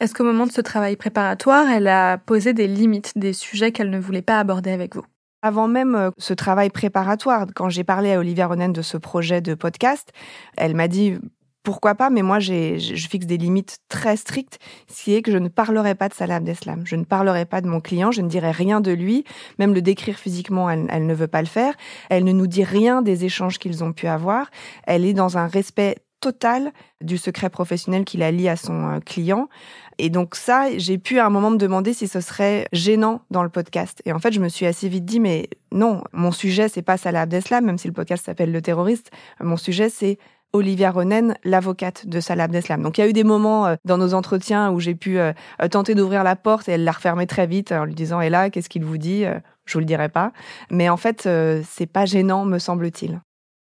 Est-ce 0.00 0.14
qu'au 0.14 0.24
moment 0.24 0.46
de 0.46 0.52
ce 0.52 0.60
travail 0.60 0.96
préparatoire, 0.96 1.68
elle 1.68 1.88
a 1.88 2.18
posé 2.18 2.52
des 2.52 2.66
limites, 2.66 3.12
des 3.16 3.32
sujets 3.32 3.72
qu'elle 3.72 3.90
ne 3.90 3.98
voulait 3.98 4.22
pas 4.22 4.38
aborder 4.38 4.70
avec 4.70 4.96
vous? 4.96 5.04
Avant 5.44 5.68
même 5.68 5.94
euh, 5.94 6.10
ce 6.16 6.32
travail 6.32 6.70
préparatoire, 6.70 7.46
quand 7.54 7.68
j'ai 7.68 7.84
parlé 7.84 8.12
à 8.12 8.18
Olivia 8.18 8.46
Ronen 8.46 8.72
de 8.72 8.80
ce 8.80 8.96
projet 8.96 9.42
de 9.42 9.54
podcast, 9.54 10.10
elle 10.56 10.74
m'a 10.74 10.88
dit 10.88 11.18
pourquoi 11.62 11.94
pas, 11.94 12.08
mais 12.08 12.22
moi 12.22 12.40
je 12.40 12.78
fixe 13.08 13.26
des 13.26 13.36
limites 13.36 13.78
très 13.88 14.16
strictes, 14.16 14.58
ce 14.88 15.04
qui 15.04 15.14
est 15.14 15.22
que 15.22 15.30
je 15.30 15.38
ne 15.38 15.48
parlerai 15.48 15.94
pas 15.94 16.08
de 16.08 16.14
Salah 16.14 16.36
Abdeslam, 16.36 16.86
je 16.86 16.96
ne 16.96 17.04
parlerai 17.04 17.44
pas 17.44 17.60
de 17.60 17.68
mon 17.68 17.80
client, 17.80 18.10
je 18.10 18.22
ne 18.22 18.28
dirai 18.28 18.52
rien 18.52 18.80
de 18.80 18.90
lui, 18.90 19.24
même 19.58 19.74
le 19.74 19.82
décrire 19.82 20.18
physiquement, 20.18 20.68
elle, 20.70 20.86
elle 20.90 21.06
ne 21.06 21.14
veut 21.14 21.26
pas 21.26 21.40
le 21.40 21.46
faire, 21.46 21.74
elle 22.08 22.24
ne 22.24 22.32
nous 22.32 22.46
dit 22.46 22.64
rien 22.64 23.02
des 23.02 23.26
échanges 23.26 23.58
qu'ils 23.58 23.84
ont 23.84 23.92
pu 23.92 24.06
avoir, 24.06 24.50
elle 24.86 25.04
est 25.04 25.14
dans 25.14 25.36
un 25.36 25.46
respect 25.46 25.96
total 26.24 26.72
du 27.02 27.18
secret 27.18 27.50
professionnel 27.50 28.06
qu'il 28.06 28.22
a 28.22 28.30
lié 28.30 28.48
à 28.48 28.56
son 28.56 28.88
euh, 28.88 28.98
client. 29.00 29.50
Et 29.98 30.08
donc 30.08 30.36
ça, 30.36 30.66
j'ai 30.78 30.96
pu 30.96 31.18
à 31.18 31.26
un 31.26 31.30
moment 31.30 31.50
me 31.50 31.58
demander 31.58 31.92
si 31.92 32.08
ce 32.08 32.20
serait 32.22 32.66
gênant 32.72 33.20
dans 33.30 33.42
le 33.42 33.50
podcast. 33.50 34.00
Et 34.06 34.12
en 34.12 34.18
fait, 34.18 34.32
je 34.32 34.40
me 34.40 34.48
suis 34.48 34.64
assez 34.64 34.88
vite 34.88 35.04
dit, 35.04 35.20
mais 35.20 35.50
non, 35.70 36.02
mon 36.14 36.32
sujet, 36.32 36.70
c'est 36.70 36.80
pas 36.80 36.96
Salah 36.96 37.22
Abdeslam, 37.22 37.66
même 37.66 37.76
si 37.76 37.88
le 37.88 37.92
podcast 37.92 38.24
s'appelle 38.24 38.52
Le 38.52 38.62
terroriste. 38.62 39.10
Mon 39.38 39.58
sujet, 39.58 39.90
c'est 39.90 40.16
Olivia 40.54 40.90
Ronen, 40.90 41.36
l'avocate 41.44 42.06
de 42.06 42.20
Salah 42.20 42.44
Abdeslam. 42.44 42.82
Donc 42.82 42.96
il 42.96 43.02
y 43.02 43.04
a 43.04 43.08
eu 43.08 43.12
des 43.12 43.24
moments 43.24 43.66
euh, 43.66 43.74
dans 43.84 43.98
nos 43.98 44.14
entretiens 44.14 44.70
où 44.70 44.80
j'ai 44.80 44.94
pu 44.94 45.18
euh, 45.18 45.34
tenter 45.70 45.94
d'ouvrir 45.94 46.24
la 46.24 46.36
porte 46.36 46.70
et 46.70 46.72
elle 46.72 46.84
l'a 46.84 46.92
refermée 46.92 47.26
très 47.26 47.46
vite 47.46 47.70
en 47.70 47.84
lui 47.84 47.94
disant, 47.94 48.22
et 48.22 48.30
là, 48.30 48.48
qu'est-ce 48.48 48.70
qu'il 48.70 48.84
vous 48.84 48.98
dit? 48.98 49.24
Je 49.66 49.72
vous 49.74 49.80
le 49.80 49.84
dirai 49.84 50.08
pas. 50.08 50.32
Mais 50.70 50.88
en 50.88 50.96
fait, 50.96 51.28
c'est 51.68 51.86
pas 51.86 52.06
gênant, 52.06 52.46
me 52.46 52.58
semble-t-il. 52.58 53.20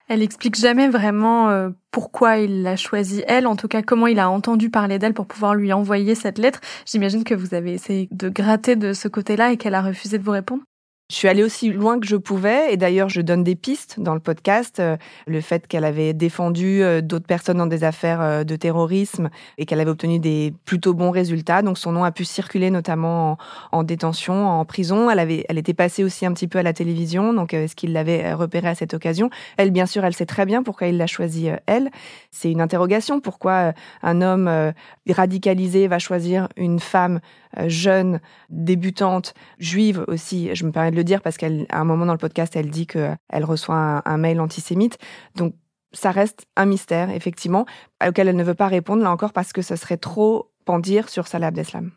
Elle 0.08 0.22
explique 0.22 0.54
jamais 0.54 0.88
vraiment 0.88 1.50
euh, 1.50 1.70
pourquoi 1.90 2.38
il 2.38 2.62
l'a 2.62 2.76
choisie 2.76 3.24
elle, 3.26 3.46
en 3.46 3.56
tout 3.56 3.66
cas 3.66 3.82
comment 3.82 4.06
il 4.06 4.20
a 4.20 4.30
entendu 4.30 4.70
parler 4.70 4.98
d'elle 4.98 5.14
pour 5.14 5.26
pouvoir 5.26 5.54
lui 5.54 5.72
envoyer 5.72 6.14
cette 6.14 6.38
lettre. 6.38 6.60
J'imagine 6.84 7.24
que 7.24 7.34
vous 7.34 7.54
avez 7.54 7.72
essayé 7.72 8.08
de 8.12 8.28
gratter 8.28 8.76
de 8.76 8.92
ce 8.92 9.08
côté-là 9.08 9.50
et 9.50 9.56
qu'elle 9.56 9.74
a 9.74 9.82
refusé 9.82 10.18
de 10.18 10.22
vous 10.22 10.30
répondre. 10.30 10.62
Je 11.08 11.14
suis 11.14 11.28
allée 11.28 11.44
aussi 11.44 11.70
loin 11.70 12.00
que 12.00 12.06
je 12.06 12.16
pouvais 12.16 12.72
et 12.72 12.76
d'ailleurs 12.76 13.08
je 13.08 13.20
donne 13.20 13.44
des 13.44 13.54
pistes 13.54 14.00
dans 14.00 14.14
le 14.14 14.18
podcast. 14.18 14.80
Euh, 14.80 14.96
le 15.28 15.40
fait 15.40 15.68
qu'elle 15.68 15.84
avait 15.84 16.14
défendu 16.14 16.82
euh, 16.82 17.00
d'autres 17.00 17.28
personnes 17.28 17.58
dans 17.58 17.68
des 17.68 17.84
affaires 17.84 18.20
euh, 18.20 18.42
de 18.42 18.56
terrorisme 18.56 19.30
et 19.56 19.66
qu'elle 19.66 19.78
avait 19.78 19.92
obtenu 19.92 20.18
des 20.18 20.52
plutôt 20.64 20.94
bons 20.94 21.12
résultats. 21.12 21.62
Donc 21.62 21.78
son 21.78 21.92
nom 21.92 22.02
a 22.02 22.10
pu 22.10 22.24
circuler 22.24 22.70
notamment 22.70 23.38
en, 23.70 23.84
détention, 23.84 24.48
en 24.48 24.64
prison. 24.64 25.08
Elle 25.08 25.20
avait, 25.20 25.46
elle 25.48 25.58
était 25.58 25.74
passée 25.74 26.02
aussi 26.02 26.26
un 26.26 26.32
petit 26.32 26.48
peu 26.48 26.58
à 26.58 26.64
la 26.64 26.72
télévision. 26.72 27.32
Donc 27.32 27.54
est-ce 27.54 27.76
qu'il 27.76 27.92
l'avait 27.92 28.32
repérée 28.32 28.70
à 28.70 28.74
cette 28.74 28.92
occasion? 28.92 29.30
Elle, 29.58 29.70
bien 29.70 29.86
sûr, 29.86 30.04
elle 30.04 30.14
sait 30.14 30.26
très 30.26 30.44
bien 30.44 30.64
pourquoi 30.64 30.88
il 30.88 30.96
l'a 30.96 31.06
choisie 31.06 31.50
elle. 31.66 31.88
C'est 32.32 32.50
une 32.50 32.60
interrogation. 32.60 33.20
Pourquoi 33.20 33.74
un 34.02 34.22
homme 34.22 34.72
radicalisé 35.08 35.86
va 35.86 36.00
choisir 36.00 36.48
une 36.56 36.80
femme 36.80 37.20
jeune, 37.66 38.20
débutante, 38.50 39.34
juive 39.58 40.04
aussi. 40.08 40.54
Je 40.54 40.64
me 40.64 40.72
permets 40.72 40.90
le 40.90 41.04
dire 41.04 41.22
parce 41.22 41.36
qu'à 41.36 41.48
un 41.70 41.84
moment 41.84 42.06
dans 42.06 42.12
le 42.12 42.18
podcast, 42.18 42.54
elle 42.56 42.70
dit 42.70 42.86
qu'elle 42.86 43.44
reçoit 43.44 44.02
un, 44.04 44.16
mail 44.18 44.40
antisémite. 44.40 44.98
Donc, 45.34 45.54
ça 45.92 46.10
reste 46.10 46.46
un 46.56 46.66
mystère, 46.66 47.10
effectivement, 47.10 47.66
auquel 48.06 48.28
elle 48.28 48.36
ne 48.36 48.44
veut 48.44 48.54
pas 48.54 48.68
répondre, 48.68 49.02
là 49.02 49.10
encore, 49.10 49.32
parce 49.32 49.52
que 49.52 49.62
ce 49.62 49.76
serait 49.76 49.96
trop 49.96 50.50
pendir 50.64 51.08
sur 51.08 51.26
Salah 51.26 51.48
Abdeslam. 51.48 51.92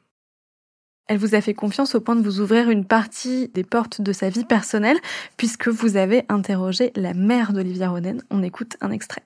Elle 1.07 1.17
vous 1.17 1.33
a 1.33 1.41
fait 1.41 1.55
confiance 1.55 1.95
au 1.95 2.01
point 2.01 2.15
de 2.15 2.21
vous 2.21 2.39
ouvrir 2.39 2.69
une 2.69 2.85
partie 2.85 3.49
des 3.49 3.63
portes 3.63 3.99
de 3.99 4.13
sa 4.13 4.29
vie 4.29 4.45
personnelle, 4.45 4.97
puisque 5.37 5.67
vous 5.67 5.97
avez 5.97 6.23
interrogé 6.29 6.91
la 6.95 7.15
mère 7.15 7.51
d'Olivia 7.51 7.89
Ronen. 7.89 8.21
On 8.29 8.43
écoute 8.43 8.77
un 8.79 8.91
extrait. 8.91 9.23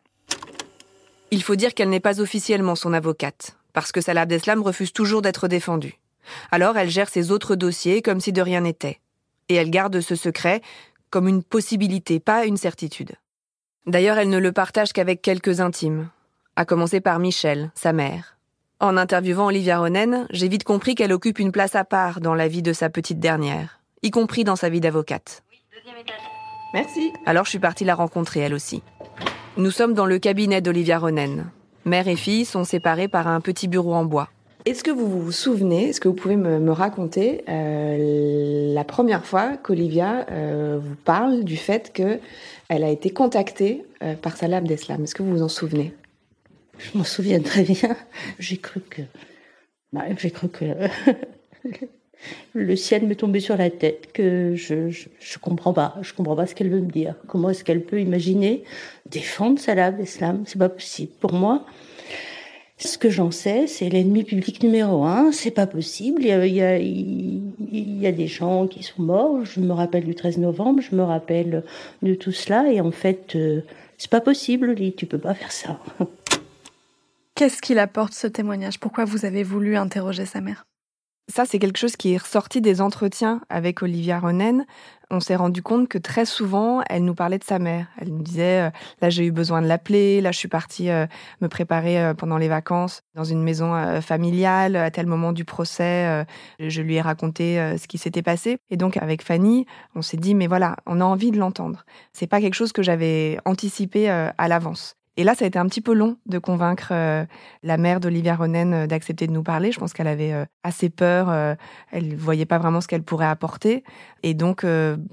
Il 1.30 1.44
faut 1.44 1.56
dire 1.56 1.74
qu'elle 1.74 1.90
n'est 1.90 2.00
pas 2.00 2.22
officiellement 2.22 2.76
son 2.76 2.94
avocate, 2.94 3.58
parce 3.74 3.92
que 3.92 4.00
Salah 4.00 4.22
Abdeslam 4.22 4.62
refuse 4.62 4.94
toujours 4.94 5.22
d'être 5.22 5.50
défendue. 5.50 6.00
Alors 6.52 6.78
elle 6.78 6.90
gère 6.90 7.10
ses 7.10 7.32
autres 7.32 7.56
dossiers 7.56 8.02
comme 8.02 8.20
si 8.20 8.32
de 8.32 8.42
rien 8.42 8.62
n'était 8.62 9.00
et 9.50 9.56
elle 9.56 9.70
garde 9.70 10.00
ce 10.02 10.16
secret 10.16 10.62
comme 11.10 11.28
une 11.28 11.44
possibilité, 11.44 12.20
pas 12.20 12.46
une 12.46 12.58
certitude. 12.58 13.12
D'ailleurs, 13.86 14.18
elle 14.18 14.30
ne 14.30 14.40
le 14.40 14.52
partage 14.52 14.94
qu'avec 14.94 15.22
quelques 15.22 15.60
intimes, 15.60 16.10
à 16.56 16.66
commencer 16.66 17.02
par 17.02 17.20
Michel, 17.20 17.72
sa 17.76 17.94
mère. 17.94 18.38
En 18.80 18.98
interviewant 18.98 19.48
Olivia 19.48 19.78
Ronen, 19.78 20.26
j'ai 20.32 20.48
vite 20.48 20.64
compris 20.64 20.96
qu'elle 20.96 21.14
occupe 21.14 21.38
une 21.38 21.52
place 21.52 21.76
à 21.76 21.84
part 21.84 22.20
dans 22.20 22.34
la 22.34 22.48
vie 22.48 22.64
de 22.64 22.74
sa 22.74 22.90
petite 22.90 23.20
dernière, 23.20 23.80
y 24.02 24.10
compris 24.10 24.44
dans 24.44 24.56
sa 24.56 24.70
vie 24.70 24.80
d'avocate. 24.80 25.44
Merci. 26.74 27.14
Alors 27.28 27.46
je 27.46 27.52
suis 27.52 27.60
partie 27.60 27.86
la 27.86 27.94
rencontrer, 27.94 28.40
elle 28.40 28.54
aussi. 28.56 28.82
Nous 29.58 29.70
sommes 29.70 29.94
dans 29.94 30.08
le 30.08 30.18
cabinet 30.18 30.62
d'Olivia 30.62 30.98
Ronen. 30.98 31.52
Mère 31.86 32.08
et 32.08 32.16
fille 32.16 32.46
sont 32.46 32.64
séparées 32.64 33.08
par 33.08 33.28
un 33.28 33.42
petit 33.42 33.68
bureau 33.68 33.94
en 33.94 34.06
bois. 34.06 34.30
Est-ce 34.66 34.82
que 34.82 34.92
vous 34.92 35.08
vous 35.08 35.32
souvenez, 35.34 35.90
est-ce 35.90 36.00
que 36.00 36.08
vous 36.08 36.14
pouvez 36.14 36.38
me, 36.38 36.72
raconter 36.72 37.44
euh, 37.50 38.74
la 38.74 38.86
première 38.86 39.26
fois 39.26 39.58
qu'Olivia 39.58 40.26
euh, 40.32 40.80
vous 40.82 40.96
parle 40.96 41.44
du 41.44 41.58
fait 41.58 41.92
qu'elle 41.92 42.22
a 42.70 42.90
été 42.90 43.10
contactée 43.10 43.86
euh, 44.04 44.14
par 44.16 44.38
Salah 44.38 44.58
Abdeslam 44.58 45.04
Est-ce 45.04 45.16
que 45.16 45.24
vous 45.24 45.32
vous 45.32 45.44
en 45.44 45.50
souvenez? 45.50 45.94
Je 46.78 46.98
m'en 46.98 47.04
souviens 47.04 47.42
très 47.42 47.64
bien. 47.64 47.98
J'ai 48.40 48.56
cru 48.56 48.80
que, 48.80 49.02
bah, 49.92 50.06
j'ai 50.18 50.32
cru 50.32 50.48
que 50.48 50.64
le 52.54 52.76
ciel 52.78 53.06
me 53.06 53.18
tombait 53.18 53.42
sur 53.42 53.58
la 53.58 53.70
tête, 53.70 54.14
que 54.14 54.56
je, 54.56 54.90
je, 54.90 55.10
je 55.20 55.40
comprends 55.40 55.74
pas, 55.74 55.98
je 56.02 56.14
comprends 56.14 56.38
pas 56.38 56.48
ce 56.48 56.56
qu'elle 56.56 56.70
veut 56.70 56.82
me 56.82 56.90
dire. 56.90 57.16
Comment 57.28 57.50
est-ce 57.50 57.66
qu'elle 57.66 57.84
peut 57.84 58.00
imaginer 58.00 58.64
défendre 59.10 59.60
Salah 59.60 59.88
Abdeslam 59.88 60.44
C'est 60.46 60.58
pas 60.60 60.70
possible 60.70 61.12
pour 61.20 61.34
moi. 61.34 61.66
Ce 62.86 62.98
que 62.98 63.10
j'en 63.10 63.32
sais, 63.32 63.66
c'est 63.68 63.88
l'ennemi 63.88 64.26
public 64.26 64.62
numéro 64.62 65.06
un. 65.06 65.32
C'est 65.32 65.52
pas 65.52 65.68
possible. 65.68 66.22
Il 66.22 66.28
y, 66.28 66.32
a, 66.34 66.46
il, 66.46 66.54
y 66.54 66.62
a, 66.62 66.78
il 66.78 68.02
y, 68.02 68.06
a, 68.06 68.12
des 68.12 68.28
gens 68.28 68.68
qui 68.68 68.84
sont 68.84 69.02
morts. 69.02 69.46
Je 69.46 69.62
me 69.62 69.72
rappelle 69.72 70.04
du 70.04 70.16
13 70.16 70.38
novembre. 70.40 70.82
Je 70.82 70.94
me 70.94 71.04
rappelle 71.04 71.64
de 72.02 72.14
tout 72.14 72.34
cela. 72.34 72.70
Et 72.70 72.82
en 72.82 72.92
fait, 72.92 73.38
euh, 73.38 73.62
c'est 73.98 74.10
pas 74.10 74.20
possible, 74.20 74.74
Lily. 74.74 74.96
Tu 74.96 75.06
peux 75.06 75.18
pas 75.18 75.34
faire 75.34 75.54
ça. 75.54 75.80
Qu'est-ce 77.36 77.62
qu'il 77.62 77.80
apporte 77.80 78.14
ce 78.14 78.28
témoignage? 78.28 78.82
Pourquoi 78.82 79.06
vous 79.06 79.24
avez 79.24 79.44
voulu 79.44 79.78
interroger 79.78 80.26
sa 80.26 80.42
mère? 80.42 80.66
Ça, 81.30 81.46
c'est 81.46 81.58
quelque 81.58 81.80
chose 81.80 81.96
qui 81.96 82.14
est 82.14 82.18
ressorti 82.18 82.60
des 82.60 82.82
entretiens 82.82 83.42
avec 83.50 83.82
Olivia 83.82 84.20
Ronen. 84.20 84.66
On 85.10 85.22
s'est 85.22 85.38
rendu 85.38 85.62
compte 85.62 85.88
que 85.88 85.98
très 85.98 86.26
souvent, 86.26 86.82
elle 86.90 87.06
nous 87.06 87.16
parlait 87.16 87.38
de 87.38 87.44
sa 87.46 87.60
mère. 87.60 87.88
Elle 87.98 88.10
nous 88.10 88.22
disait, 88.22 88.68
euh, 88.68 88.70
là, 89.02 89.10
j'ai 89.10 89.26
eu 89.26 89.32
besoin 89.32 89.62
de 89.62 89.68
l'appeler, 89.68 90.20
là, 90.20 90.34
je 90.34 90.38
suis 90.38 90.50
partie 90.50 90.90
euh, 90.90 91.06
me 91.40 91.48
préparer 91.48 92.04
euh, 92.04 92.14
pendant 92.14 92.38
les 92.38 92.50
vacances 92.50 93.04
dans 93.16 93.24
une 93.24 93.42
maison 93.42 94.02
familiale, 94.02 94.76
à 94.76 94.92
tel 94.92 95.06
moment 95.06 95.32
du 95.32 95.46
procès, 95.46 96.26
je 96.60 96.82
lui 96.82 96.96
ai 96.96 97.02
raconté 97.02 97.78
ce 97.78 97.88
qui 97.88 97.98
s'était 97.98 98.24
passé. 98.24 98.58
Et 98.70 98.78
donc, 98.78 98.98
avec 98.98 99.22
Fanny, 99.22 99.66
on 99.96 100.02
s'est 100.02 100.18
dit, 100.18 100.34
mais 100.34 100.48
voilà, 100.48 100.78
on 100.88 101.00
a 101.00 101.06
envie 101.06 101.32
de 101.32 101.38
l'entendre. 101.38 101.86
C'est 102.12 102.28
pas 102.28 102.42
quelque 102.42 102.56
chose 102.56 102.74
que 102.74 102.82
j'avais 102.82 103.38
anticipé 103.46 104.10
à 104.10 104.48
l'avance. 104.48 104.96
Et 105.16 105.24
là, 105.24 105.36
ça 105.36 105.46
a 105.46 105.48
été 105.48 105.60
un 105.60 105.68
petit 105.68 105.82
peu 105.82 105.94
long 105.94 106.18
de 106.26 106.40
convaincre 106.40 106.90
euh, 106.92 107.26
la 107.62 107.78
mère 107.78 108.00
d'Olivia 108.00 108.36
Ronen 108.36 108.74
euh, 108.74 108.88
d'accepter 108.88 109.28
de 109.28 109.32
nous 109.32 109.44
parler. 109.44 109.72
Je 109.72 109.80
pense 109.80 109.94
qu'elle 109.94 110.08
avait 110.08 110.34
euh, 110.34 110.46
assez 110.64 110.90
peur. 110.90 111.30
elle 111.92 112.16
voyait 112.16 112.46
pas 112.46 112.58
vraiment 112.58 112.82
ce 112.82 112.88
qu'elle 112.88 113.04
pourrait 113.04 113.28
apporter. 113.28 113.84
Et 114.24 114.34
donc, 114.34 114.66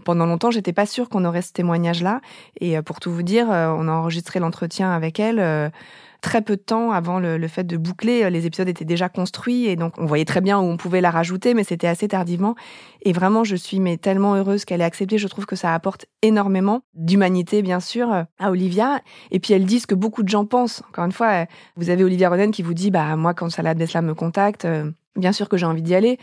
pendant 0.05 0.27
longtemps, 0.27 0.51
j'étais 0.53 0.73
pas 0.73 0.87
sûre 0.87 1.09
qu'on 1.09 1.25
aurait 1.25 1.43
ce 1.43 1.53
témoignage-là. 1.53 2.21
Et 2.61 2.81
pour 2.83 3.01
tout 3.01 3.13
vous 3.13 3.25
dire, 3.25 3.49
on 3.49 3.89
a 3.89 3.93
enregistré 3.93 4.39
l'entretien 4.39 4.93
avec 4.93 5.19
elle 5.19 5.73
très 6.21 6.43
peu 6.43 6.57
de 6.57 6.63
temps 6.63 6.93
avant 6.93 7.19
le, 7.19 7.49
fait 7.49 7.65
de 7.65 7.77
boucler. 7.77 8.29
Les 8.31 8.47
épisodes 8.47 8.69
étaient 8.69 8.85
déjà 8.85 9.09
construits 9.09 9.67
et 9.67 9.77
donc 9.77 9.95
on 9.99 10.07
voyait 10.07 10.25
très 10.25 10.41
bien 10.41 10.59
où 10.59 10.63
on 10.63 10.77
pouvait 10.77 11.01
la 11.01 11.11
rajouter, 11.11 11.55
mais 11.55 11.65
c'était 11.65 11.87
assez 11.87 12.09
tardivement. 12.09 12.55
Et 13.03 13.13
vraiment, 13.13 13.45
je 13.45 13.57
suis 13.57 13.81
mais 13.81 13.97
tellement 13.97 14.35
heureuse 14.35 14.65
qu'elle 14.65 14.81
ait 14.81 14.85
accepté. 14.85 15.19
Je 15.19 15.29
trouve 15.29 15.47
que 15.47 15.57
ça 15.57 15.75
apporte 15.75 16.07
énormément 16.23 16.83
d'humanité, 16.95 17.63
bien 17.63 17.81
sûr, 17.81 18.11
à 18.39 18.51
Olivia. 18.51 19.01
Et 19.31 19.41
puis 19.41 19.55
elle 19.55 19.65
dit 19.65 19.81
ce 19.81 19.87
que 19.87 19.95
beaucoup 19.95 20.23
de 20.23 20.29
gens 20.29 20.45
pensent. 20.45 20.83
Encore 20.89 21.05
une 21.05 21.13
fois, 21.13 21.47
vous 21.77 21.91
avez 21.91 22.05
Olivia 22.05 22.29
Ronen 22.29 22.51
qui 22.51 22.63
vous 22.63 22.75
dit, 22.75 22.91
bah 22.91 23.17
moi 23.17 23.35
quand 23.35 23.51
Salah 23.51 23.71
Abdeslam 23.71 24.07
me 24.07 24.15
contacte, 24.15 24.65
euh, 24.65 24.91
bien 25.17 25.33
sûr 25.33 25.49
que 25.49 25.57
j'ai 25.57 25.67
envie 25.67 25.83
d'y 25.83 25.95
aller. 25.95 26.19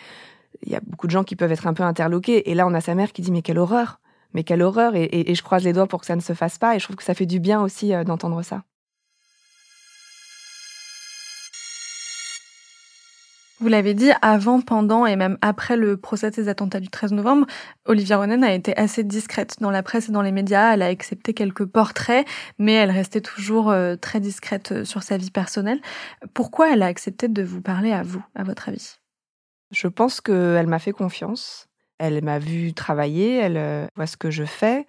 Il 0.63 0.71
y 0.71 0.75
a 0.75 0.81
beaucoup 0.85 1.07
de 1.07 1.11
gens 1.11 1.23
qui 1.23 1.35
peuvent 1.35 1.51
être 1.51 1.67
un 1.67 1.73
peu 1.73 1.83
interloqués. 1.83 2.49
Et 2.49 2.55
là, 2.55 2.65
on 2.67 2.73
a 2.73 2.81
sa 2.81 2.95
mère 2.95 3.11
qui 3.11 3.21
dit, 3.21 3.31
mais 3.31 3.41
quelle 3.41 3.59
horreur 3.59 3.99
mais 4.33 4.43
quelle 4.43 4.61
horreur 4.61 4.93
et, 4.95 5.33
je 5.33 5.41
croise 5.41 5.63
les 5.63 5.73
doigts 5.73 5.87
pour 5.87 6.01
que 6.01 6.05
ça 6.05 6.15
ne 6.15 6.21
se 6.21 6.33
fasse 6.33 6.57
pas 6.57 6.75
et 6.75 6.79
je 6.79 6.83
trouve 6.83 6.95
que 6.95 7.03
ça 7.03 7.13
fait 7.13 7.25
du 7.25 7.39
bien 7.39 7.61
aussi 7.61 7.93
euh, 7.93 8.03
d'entendre 8.03 8.41
ça. 8.43 8.63
Vous 13.59 13.69
l'avez 13.69 13.95
dit, 13.95 14.11
avant, 14.21 14.61
pendant 14.61 15.07
et 15.07 15.15
même 15.15 15.39
après 15.41 15.77
le 15.77 15.97
procès 15.97 16.29
des 16.29 16.47
attentats 16.47 16.79
du 16.79 16.89
13 16.89 17.13
novembre, 17.13 17.47
Olivia 17.85 18.17
Ronen 18.17 18.43
a 18.43 18.53
été 18.53 18.77
assez 18.77 19.03
discrète 19.03 19.55
dans 19.61 19.71
la 19.71 19.81
presse 19.81 20.09
et 20.09 20.11
dans 20.11 20.21
les 20.21 20.31
médias. 20.31 20.75
Elle 20.75 20.83
a 20.83 20.87
accepté 20.87 21.33
quelques 21.33 21.65
portraits, 21.65 22.27
mais 22.59 22.73
elle 22.73 22.91
restait 22.91 23.21
toujours 23.21 23.71
euh, 23.71 23.95
très 23.95 24.19
discrète 24.19 24.73
euh, 24.73 24.85
sur 24.85 25.01
sa 25.01 25.17
vie 25.17 25.31
personnelle. 25.31 25.81
Pourquoi 26.35 26.71
elle 26.71 26.83
a 26.83 26.85
accepté 26.85 27.29
de 27.29 27.41
vous 27.41 27.61
parler 27.61 27.91
à 27.91 28.03
vous, 28.03 28.23
à 28.35 28.43
votre 28.43 28.69
avis? 28.69 28.99
Je 29.71 29.87
pense 29.87 30.21
qu'elle 30.21 30.67
m'a 30.67 30.79
fait 30.79 30.91
confiance. 30.91 31.67
Elle 31.97 32.23
m'a 32.23 32.37
vu 32.37 32.73
travailler, 32.73 33.37
elle 33.37 33.57
euh, 33.57 33.87
voit 33.95 34.05
ce 34.05 34.17
que 34.17 34.29
je 34.29 34.43
fais. 34.43 34.85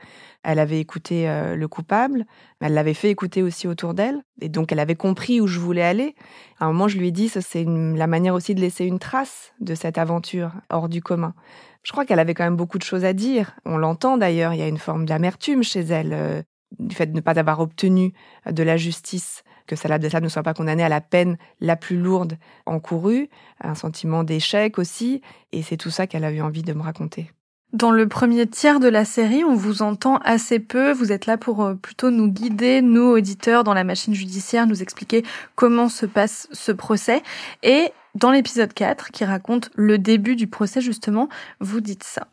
Elle 0.50 0.60
avait 0.60 0.80
écouté 0.80 1.28
euh, 1.28 1.56
le 1.56 1.68
coupable, 1.68 2.24
elle 2.62 2.72
l'avait 2.72 2.94
fait 2.94 3.10
écouter 3.10 3.42
aussi 3.42 3.68
autour 3.68 3.92
d'elle. 3.92 4.22
Et 4.40 4.48
donc, 4.48 4.72
elle 4.72 4.78
avait 4.78 4.94
compris 4.94 5.42
où 5.42 5.46
je 5.46 5.58
voulais 5.60 5.82
aller. 5.82 6.14
À 6.58 6.64
un 6.64 6.68
moment, 6.68 6.88
je 6.88 6.96
lui 6.96 7.08
ai 7.08 7.10
dit, 7.10 7.28
c'est 7.28 7.66
la 7.66 8.06
manière 8.06 8.32
aussi 8.32 8.54
de 8.54 8.60
laisser 8.62 8.86
une 8.86 8.98
trace 8.98 9.52
de 9.60 9.74
cette 9.74 9.98
aventure 9.98 10.52
hors 10.70 10.88
du 10.88 11.02
commun. 11.02 11.34
Je 11.82 11.92
crois 11.92 12.06
qu'elle 12.06 12.18
avait 12.18 12.32
quand 12.32 12.44
même 12.44 12.56
beaucoup 12.56 12.78
de 12.78 12.82
choses 12.82 13.04
à 13.04 13.12
dire. 13.12 13.56
On 13.66 13.76
l'entend 13.76 14.16
d'ailleurs, 14.16 14.54
il 14.54 14.60
y 14.60 14.62
a 14.62 14.68
une 14.68 14.78
forme 14.78 15.04
d'amertume 15.04 15.62
chez 15.62 15.80
elle, 15.80 16.14
euh, 16.14 16.42
du 16.78 16.96
fait 16.96 17.08
de 17.08 17.14
ne 17.14 17.20
pas 17.20 17.38
avoir 17.38 17.60
obtenu 17.60 18.14
de 18.50 18.62
la 18.62 18.78
justice 18.78 19.42
que 19.66 19.76
Salah 19.76 19.98
ne 19.98 20.28
soit 20.28 20.42
pas 20.42 20.54
condamné 20.54 20.82
à 20.82 20.88
la 20.88 21.02
peine 21.02 21.36
la 21.60 21.76
plus 21.76 21.98
lourde 21.98 22.38
encourue, 22.64 23.28
un 23.60 23.74
sentiment 23.74 24.24
d'échec 24.24 24.78
aussi, 24.78 25.20
et 25.52 25.62
c'est 25.62 25.76
tout 25.76 25.90
ça 25.90 26.06
qu'elle 26.06 26.24
a 26.24 26.32
eu 26.32 26.40
envie 26.40 26.62
de 26.62 26.72
me 26.72 26.80
raconter. 26.80 27.30
Dans 27.74 27.90
le 27.90 28.08
premier 28.08 28.46
tiers 28.46 28.80
de 28.80 28.88
la 28.88 29.04
série, 29.04 29.44
on 29.44 29.54
vous 29.54 29.82
entend 29.82 30.16
assez 30.24 30.58
peu. 30.58 30.92
Vous 30.92 31.12
êtes 31.12 31.26
là 31.26 31.36
pour 31.36 31.62
euh, 31.62 31.74
plutôt 31.74 32.10
nous 32.10 32.28
guider, 32.28 32.80
nous 32.80 33.02
auditeurs, 33.02 33.62
dans 33.62 33.74
la 33.74 33.84
machine 33.84 34.14
judiciaire, 34.14 34.66
nous 34.66 34.82
expliquer 34.82 35.22
comment 35.54 35.90
se 35.90 36.06
passe 36.06 36.48
ce 36.52 36.72
procès. 36.72 37.22
Et 37.62 37.92
dans 38.14 38.30
l'épisode 38.30 38.72
4, 38.72 39.10
qui 39.10 39.24
raconte 39.26 39.70
le 39.74 39.98
début 39.98 40.34
du 40.34 40.46
procès 40.46 40.80
justement, 40.80 41.28
vous 41.60 41.80
dites 41.80 42.04
ça. 42.04 42.26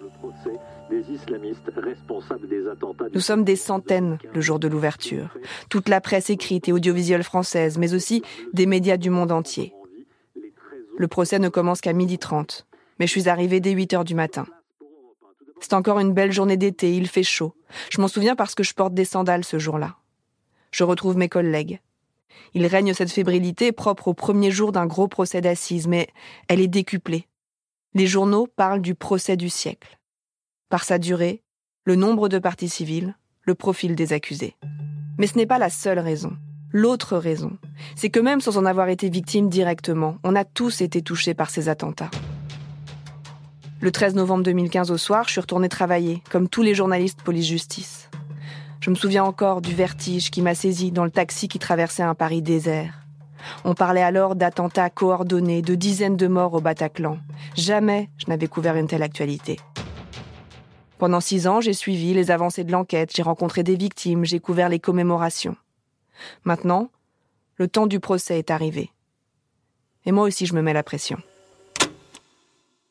Le 0.00 0.08
procès 0.18 0.58
islamistes 1.10 1.70
responsables 1.76 2.48
des 2.48 2.66
attentats. 2.68 3.06
Nous 3.12 3.20
sommes 3.20 3.44
des 3.44 3.56
centaines 3.56 4.18
le 4.34 4.40
jour 4.40 4.58
de 4.58 4.68
l'ouverture. 4.68 5.36
Toute 5.68 5.88
la 5.88 6.00
presse 6.00 6.30
écrite 6.30 6.68
et 6.68 6.72
audiovisuelle 6.72 7.22
française, 7.22 7.78
mais 7.78 7.94
aussi 7.94 8.22
des 8.52 8.66
médias 8.66 8.96
du 8.96 9.10
monde 9.10 9.32
entier. 9.32 9.72
Le 10.98 11.08
procès 11.08 11.38
ne 11.38 11.48
commence 11.48 11.80
qu'à 11.80 11.92
midi 11.92 12.18
30, 12.18 12.66
mais 12.98 13.06
je 13.06 13.12
suis 13.12 13.28
arrivée 13.28 13.60
dès 13.60 13.72
8 13.72 13.94
heures 13.94 14.04
du 14.04 14.14
matin. 14.14 14.46
C'est 15.60 15.74
encore 15.74 16.00
une 16.00 16.12
belle 16.12 16.32
journée 16.32 16.56
d'été, 16.56 16.94
il 16.94 17.08
fait 17.08 17.22
chaud. 17.22 17.54
Je 17.90 18.00
m'en 18.00 18.08
souviens 18.08 18.36
parce 18.36 18.54
que 18.54 18.62
je 18.62 18.74
porte 18.74 18.94
des 18.94 19.04
sandales 19.04 19.44
ce 19.44 19.58
jour-là. 19.58 19.96
Je 20.70 20.84
retrouve 20.84 21.16
mes 21.16 21.28
collègues. 21.28 21.80
Il 22.54 22.66
règne 22.66 22.94
cette 22.94 23.10
fébrilité 23.10 23.72
propre 23.72 24.08
au 24.08 24.14
premier 24.14 24.50
jour 24.50 24.72
d'un 24.72 24.86
gros 24.86 25.08
procès 25.08 25.40
d'assises, 25.40 25.88
mais 25.88 26.08
elle 26.48 26.60
est 26.60 26.68
décuplée. 26.68 27.26
Les 27.94 28.06
journaux 28.06 28.46
parlent 28.46 28.82
du 28.82 28.94
procès 28.94 29.36
du 29.36 29.48
siècle. 29.48 29.98
par 30.68 30.82
sa 30.82 30.98
durée, 30.98 31.42
le 31.84 31.94
nombre 31.94 32.28
de 32.28 32.40
parties 32.40 32.68
civiles, 32.68 33.16
le 33.42 33.54
profil 33.54 33.94
des 33.94 34.12
accusés. 34.12 34.56
Mais 35.18 35.28
ce 35.28 35.36
n'est 35.36 35.46
pas 35.46 35.58
la 35.58 35.70
seule 35.70 36.00
raison. 36.00 36.36
L'autre 36.72 37.16
raison, 37.16 37.56
c'est 37.94 38.10
que 38.10 38.18
même 38.18 38.40
sans 38.40 38.58
en 38.58 38.66
avoir 38.66 38.88
été 38.88 39.08
victime 39.08 39.48
directement, 39.48 40.18
on 40.24 40.34
a 40.34 40.44
tous 40.44 40.80
été 40.80 41.00
touchés 41.00 41.34
par 41.34 41.48
ces 41.48 41.68
attentats. 41.68 42.10
Le 43.78 43.92
13 43.92 44.14
novembre 44.14 44.42
2015 44.42 44.90
au 44.90 44.96
soir, 44.96 45.24
je 45.26 45.32
suis 45.32 45.40
retournée 45.40 45.68
travailler, 45.68 46.22
comme 46.30 46.48
tous 46.48 46.62
les 46.62 46.74
journalistes 46.74 47.20
police-justice. 47.22 48.08
Je 48.80 48.88
me 48.88 48.94
souviens 48.94 49.24
encore 49.24 49.60
du 49.60 49.74
vertige 49.74 50.30
qui 50.30 50.40
m'a 50.40 50.54
saisi 50.54 50.92
dans 50.92 51.04
le 51.04 51.10
taxi 51.10 51.46
qui 51.46 51.58
traversait 51.58 52.02
un 52.02 52.14
Paris 52.14 52.40
désert. 52.40 53.02
On 53.64 53.74
parlait 53.74 54.02
alors 54.02 54.34
d'attentats 54.34 54.88
coordonnés, 54.88 55.60
de 55.60 55.74
dizaines 55.74 56.16
de 56.16 56.26
morts 56.26 56.54
au 56.54 56.60
Bataclan. 56.62 57.18
Jamais 57.54 58.08
je 58.16 58.24
n'avais 58.28 58.48
couvert 58.48 58.76
une 58.76 58.86
telle 58.86 59.02
actualité. 59.02 59.60
Pendant 60.96 61.20
six 61.20 61.46
ans, 61.46 61.60
j'ai 61.60 61.74
suivi 61.74 62.14
les 62.14 62.30
avancées 62.30 62.64
de 62.64 62.72
l'enquête, 62.72 63.12
j'ai 63.14 63.22
rencontré 63.22 63.62
des 63.62 63.76
victimes, 63.76 64.24
j'ai 64.24 64.40
couvert 64.40 64.70
les 64.70 64.80
commémorations. 64.80 65.56
Maintenant, 66.44 66.88
le 67.56 67.68
temps 67.68 67.86
du 67.86 68.00
procès 68.00 68.38
est 68.38 68.50
arrivé. 68.50 68.90
Et 70.06 70.12
moi 70.12 70.24
aussi, 70.24 70.46
je 70.46 70.54
me 70.54 70.62
mets 70.62 70.72
la 70.72 70.82
pression. 70.82 71.18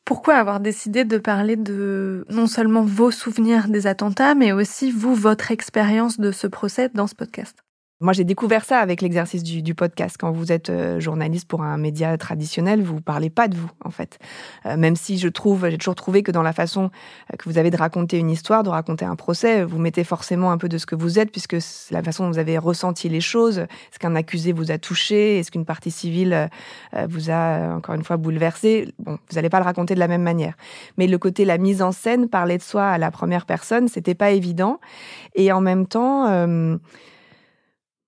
Pourquoi 0.06 0.36
avoir 0.36 0.60
décidé 0.60 1.04
de 1.04 1.18
parler 1.18 1.56
de 1.56 2.24
non 2.30 2.46
seulement 2.46 2.84
vos 2.84 3.10
souvenirs 3.10 3.66
des 3.68 3.88
attentats, 3.88 4.36
mais 4.36 4.52
aussi 4.52 4.92
vous, 4.92 5.16
votre 5.16 5.50
expérience 5.50 6.20
de 6.20 6.30
ce 6.30 6.46
procès 6.46 6.88
dans 6.94 7.08
ce 7.08 7.16
podcast? 7.16 7.65
Moi, 8.00 8.12
j'ai 8.12 8.24
découvert 8.24 8.66
ça 8.66 8.80
avec 8.80 9.00
l'exercice 9.00 9.42
du, 9.42 9.74
podcast. 9.74 10.16
Quand 10.18 10.30
vous 10.30 10.52
êtes 10.52 10.68
euh, 10.68 11.00
journaliste 11.00 11.48
pour 11.48 11.62
un 11.62 11.78
média 11.78 12.18
traditionnel, 12.18 12.82
vous 12.82 13.00
parlez 13.00 13.30
pas 13.30 13.48
de 13.48 13.56
vous, 13.56 13.70
en 13.82 13.90
fait. 13.90 14.18
Euh, 14.66 14.76
même 14.76 14.96
si 14.96 15.16
je 15.16 15.28
trouve, 15.28 15.66
j'ai 15.70 15.78
toujours 15.78 15.94
trouvé 15.94 16.22
que 16.22 16.30
dans 16.30 16.42
la 16.42 16.52
façon 16.52 16.90
euh, 17.32 17.36
que 17.38 17.48
vous 17.48 17.56
avez 17.56 17.70
de 17.70 17.76
raconter 17.78 18.18
une 18.18 18.28
histoire, 18.28 18.62
de 18.64 18.68
raconter 18.68 19.06
un 19.06 19.16
procès, 19.16 19.64
vous 19.64 19.78
mettez 19.78 20.04
forcément 20.04 20.50
un 20.50 20.58
peu 20.58 20.68
de 20.68 20.76
ce 20.76 20.84
que 20.84 20.94
vous 20.94 21.18
êtes, 21.18 21.30
puisque 21.32 21.58
c'est 21.62 21.94
la 21.94 22.02
façon 22.02 22.24
dont 22.24 22.32
vous 22.32 22.38
avez 22.38 22.58
ressenti 22.58 23.08
les 23.08 23.22
choses. 23.22 23.60
Est-ce 23.60 23.98
qu'un 23.98 24.14
accusé 24.14 24.52
vous 24.52 24.70
a 24.70 24.76
touché 24.76 25.38
Est-ce 25.38 25.50
qu'une 25.50 25.64
partie 25.64 25.90
civile 25.90 26.50
vous 27.08 27.30
a, 27.30 27.76
encore 27.76 27.94
une 27.94 28.04
fois, 28.04 28.18
bouleversé 28.18 28.92
Bon, 28.98 29.12
vous 29.12 29.36
n'allez 29.36 29.48
pas 29.48 29.58
le 29.58 29.64
raconter 29.64 29.94
de 29.94 30.00
la 30.00 30.08
même 30.08 30.22
manière. 30.22 30.54
Mais 30.98 31.06
le 31.06 31.16
côté, 31.16 31.46
la 31.46 31.56
mise 31.56 31.80
en 31.80 31.92
scène, 31.92 32.28
parler 32.28 32.58
de 32.58 32.62
soi 32.62 32.86
à 32.86 32.98
la 32.98 33.10
première 33.10 33.46
personne, 33.46 33.88
c'était 33.88 34.14
pas 34.14 34.32
évident. 34.32 34.80
Et 35.34 35.50
en 35.50 35.62
même 35.62 35.86
temps, 35.86 36.26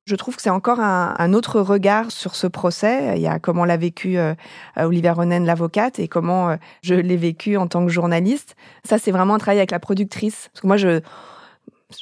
je 0.09 0.17
trouve 0.17 0.37
que 0.37 0.43
c'est 0.43 0.51
encore 0.51 0.81
un, 0.81 1.33
autre 1.35 1.61
regard 1.61 2.11
sur 2.11 2.35
ce 2.35 2.47
procès. 2.47 3.17
Il 3.17 3.23
y 3.23 3.27
a 3.27 3.39
comment 3.39 3.67
l'a 3.67 3.77
vécu 3.77 4.17
euh, 4.17 4.35
Olivia 4.77 5.13
Ronen, 5.13 5.45
l'avocate, 5.45 5.99
et 5.99 6.09
comment 6.09 6.51
euh, 6.51 6.57
je 6.83 6.95
l'ai 6.95 7.17
vécu 7.19 7.59
en 7.59 7.67
tant 7.67 7.85
que 7.85 7.93
journaliste. 7.93 8.57
Ça, 8.85 8.99
c'est 8.99 9.11
vraiment 9.11 9.35
un 9.35 9.39
travail 9.39 9.59
avec 9.59 9.71
la 9.71 9.79
productrice. 9.79 10.49
Parce 10.53 10.63
que 10.63 10.67
moi, 10.67 10.77
je 10.79 11.01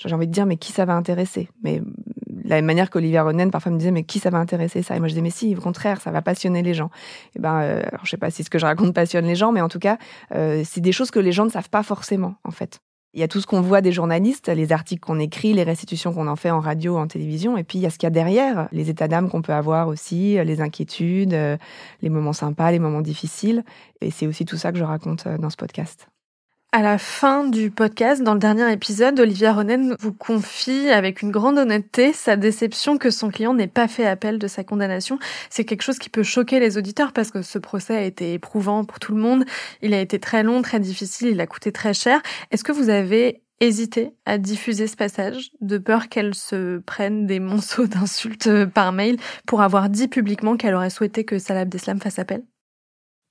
j'ai 0.05 0.15
envie 0.15 0.27
de 0.27 0.33
dire, 0.33 0.47
mais 0.47 0.57
qui 0.57 0.73
ça 0.73 0.85
va 0.85 0.95
intéresser? 0.95 1.49
Mais 1.63 1.81
de 1.81 2.49
la 2.49 2.57
même 2.57 2.65
manière 2.65 2.91
qu'Olivia 2.91 3.23
Ronen 3.23 3.51
parfois 3.51 3.73
me 3.73 3.79
disait, 3.79 3.93
mais 3.93 4.05
qui 4.05 4.21
ça 4.21 4.31
va 4.31 4.39
intéresser 4.39 4.83
ça? 4.83 4.97
Et 4.97 4.99
moi, 5.01 5.09
je 5.09 5.13
disais, 5.13 5.23
mais 5.23 5.31
si, 5.31 5.57
au 5.57 5.61
contraire, 5.61 6.01
ça 6.01 6.13
va 6.13 6.23
passionner 6.23 6.63
les 6.63 6.75
gens. 6.75 6.91
Et 7.35 7.41
ben, 7.41 7.61
euh, 7.63 7.83
je 8.05 8.11
sais 8.11 8.17
pas 8.17 8.31
si 8.31 8.45
ce 8.45 8.51
que 8.51 8.59
je 8.59 8.67
raconte 8.67 8.95
passionne 8.95 9.27
les 9.27 9.37
gens, 9.37 9.51
mais 9.51 9.61
en 9.61 9.69
tout 9.69 9.81
cas, 9.81 9.99
c'est 10.31 10.81
des 10.81 10.93
choses 10.93 11.11
que 11.11 11.19
les 11.19 11.33
gens 11.33 11.45
ne 11.45 11.51
savent 11.51 11.71
pas 11.71 11.83
forcément, 11.83 12.37
en 12.45 12.53
fait. 12.53 12.81
Il 13.17 13.21
y 13.21 13.23
a 13.23 13.29
tout 13.29 13.41
ce 13.41 13.47
qu'on 13.47 13.63
voit 13.63 13.81
des 13.81 13.93
journalistes, 13.93 14.49
les 14.49 14.73
articles 14.73 15.01
qu'on 15.01 15.19
écrit, 15.19 15.55
les 15.55 15.63
restitutions 15.63 16.13
qu'on 16.13 16.27
en 16.27 16.37
fait 16.37 16.51
en 16.51 16.61
radio, 16.61 16.99
en 16.99 17.07
télévision, 17.07 17.57
et 17.57 17.65
puis 17.65 17.79
il 17.79 17.81
y 17.81 17.87
a 17.87 17.91
ce 17.91 17.97
qu'il 17.97 18.07
y 18.07 18.09
a 18.09 18.11
derrière, 18.11 18.69
les 18.73 18.91
états 18.91 19.09
d'âme 19.09 19.31
qu'on 19.31 19.41
peut 19.41 19.55
avoir 19.55 19.89
aussi, 19.89 20.37
les 20.45 20.61
inquiétudes, 20.61 21.33
euh, 21.33 21.57
les 22.03 22.11
moments 22.11 22.35
sympas, 22.35 22.71
les 22.73 22.79
moments 22.79 23.01
difficiles. 23.01 23.65
Et 24.03 24.11
c'est 24.11 24.27
aussi 24.27 24.45
tout 24.45 24.59
ça 24.59 24.71
que 24.71 24.77
je 24.77 24.85
raconte 24.85 25.27
euh, 25.27 25.39
dans 25.39 25.49
ce 25.49 25.57
podcast. 25.57 26.09
À 26.77 26.83
la 26.83 26.99
fin 26.99 27.45
du 27.45 27.71
podcast, 27.71 28.23
dans 28.23 28.35
le 28.35 28.39
dernier 28.39 28.71
épisode, 28.71 29.19
Olivia 29.19 29.55
Ronen 29.55 29.97
vous 29.99 30.13
confie 30.13 30.91
avec 30.91 31.23
une 31.23 31.31
grande 31.31 31.57
honnêteté 31.57 32.13
sa 32.13 32.37
déception 32.37 32.99
que 32.99 33.09
son 33.09 33.31
client 33.31 33.55
n'ait 33.55 33.67
pas 33.67 33.89
fait 33.89 34.05
appel 34.05 34.39
de 34.39 34.47
sa 34.47 34.63
condamnation. 34.63 35.19
C'est 35.49 35.65
quelque 35.65 35.81
chose 35.81 35.99
qui 35.99 36.11
peut 36.11 36.23
choquer 36.23 36.61
les 36.61 36.77
auditeurs 36.77 37.15
parce 37.15 37.31
que 37.31 37.41
ce 37.41 37.59
procès 37.59 37.97
a 37.97 38.03
été 38.03 38.35
éprouvant 38.35 38.85
pour 38.85 38.99
tout 38.99 39.15
le 39.15 39.23
monde. 39.23 39.47
Il 39.81 39.95
a 39.95 40.01
été 40.03 40.19
très 40.19 40.43
long, 40.43 40.61
très 40.61 40.79
difficile, 40.79 41.29
il 41.29 41.41
a 41.41 41.47
coûté 41.47 41.73
très 41.73 41.95
cher. 41.95 42.21
Est-ce 42.51 42.63
que 42.63 42.73
vous 42.73 42.91
avez 42.91 43.41
hésité 43.61 44.11
à 44.27 44.37
diffuser 44.37 44.87
ce 44.87 44.97
passage 44.97 45.53
de 45.63 45.79
peur 45.79 46.11
qu'elle 46.11 46.35
se 46.35 46.77
prenne 46.81 47.27
des 47.27 47.41
monceaux 47.41 47.87
d'insultes 47.87 48.67
par 48.67 48.93
mail 48.93 49.17
pour 49.47 49.63
avoir 49.63 49.89
dit 49.89 50.09
publiquement 50.09 50.59
qu'elle 50.59 50.75
aurait 50.75 50.91
souhaité 50.91 51.25
que 51.25 51.39
Salah 51.39 51.61
Abdeslam 51.61 52.03
fasse 52.03 52.19
appel? 52.19 52.43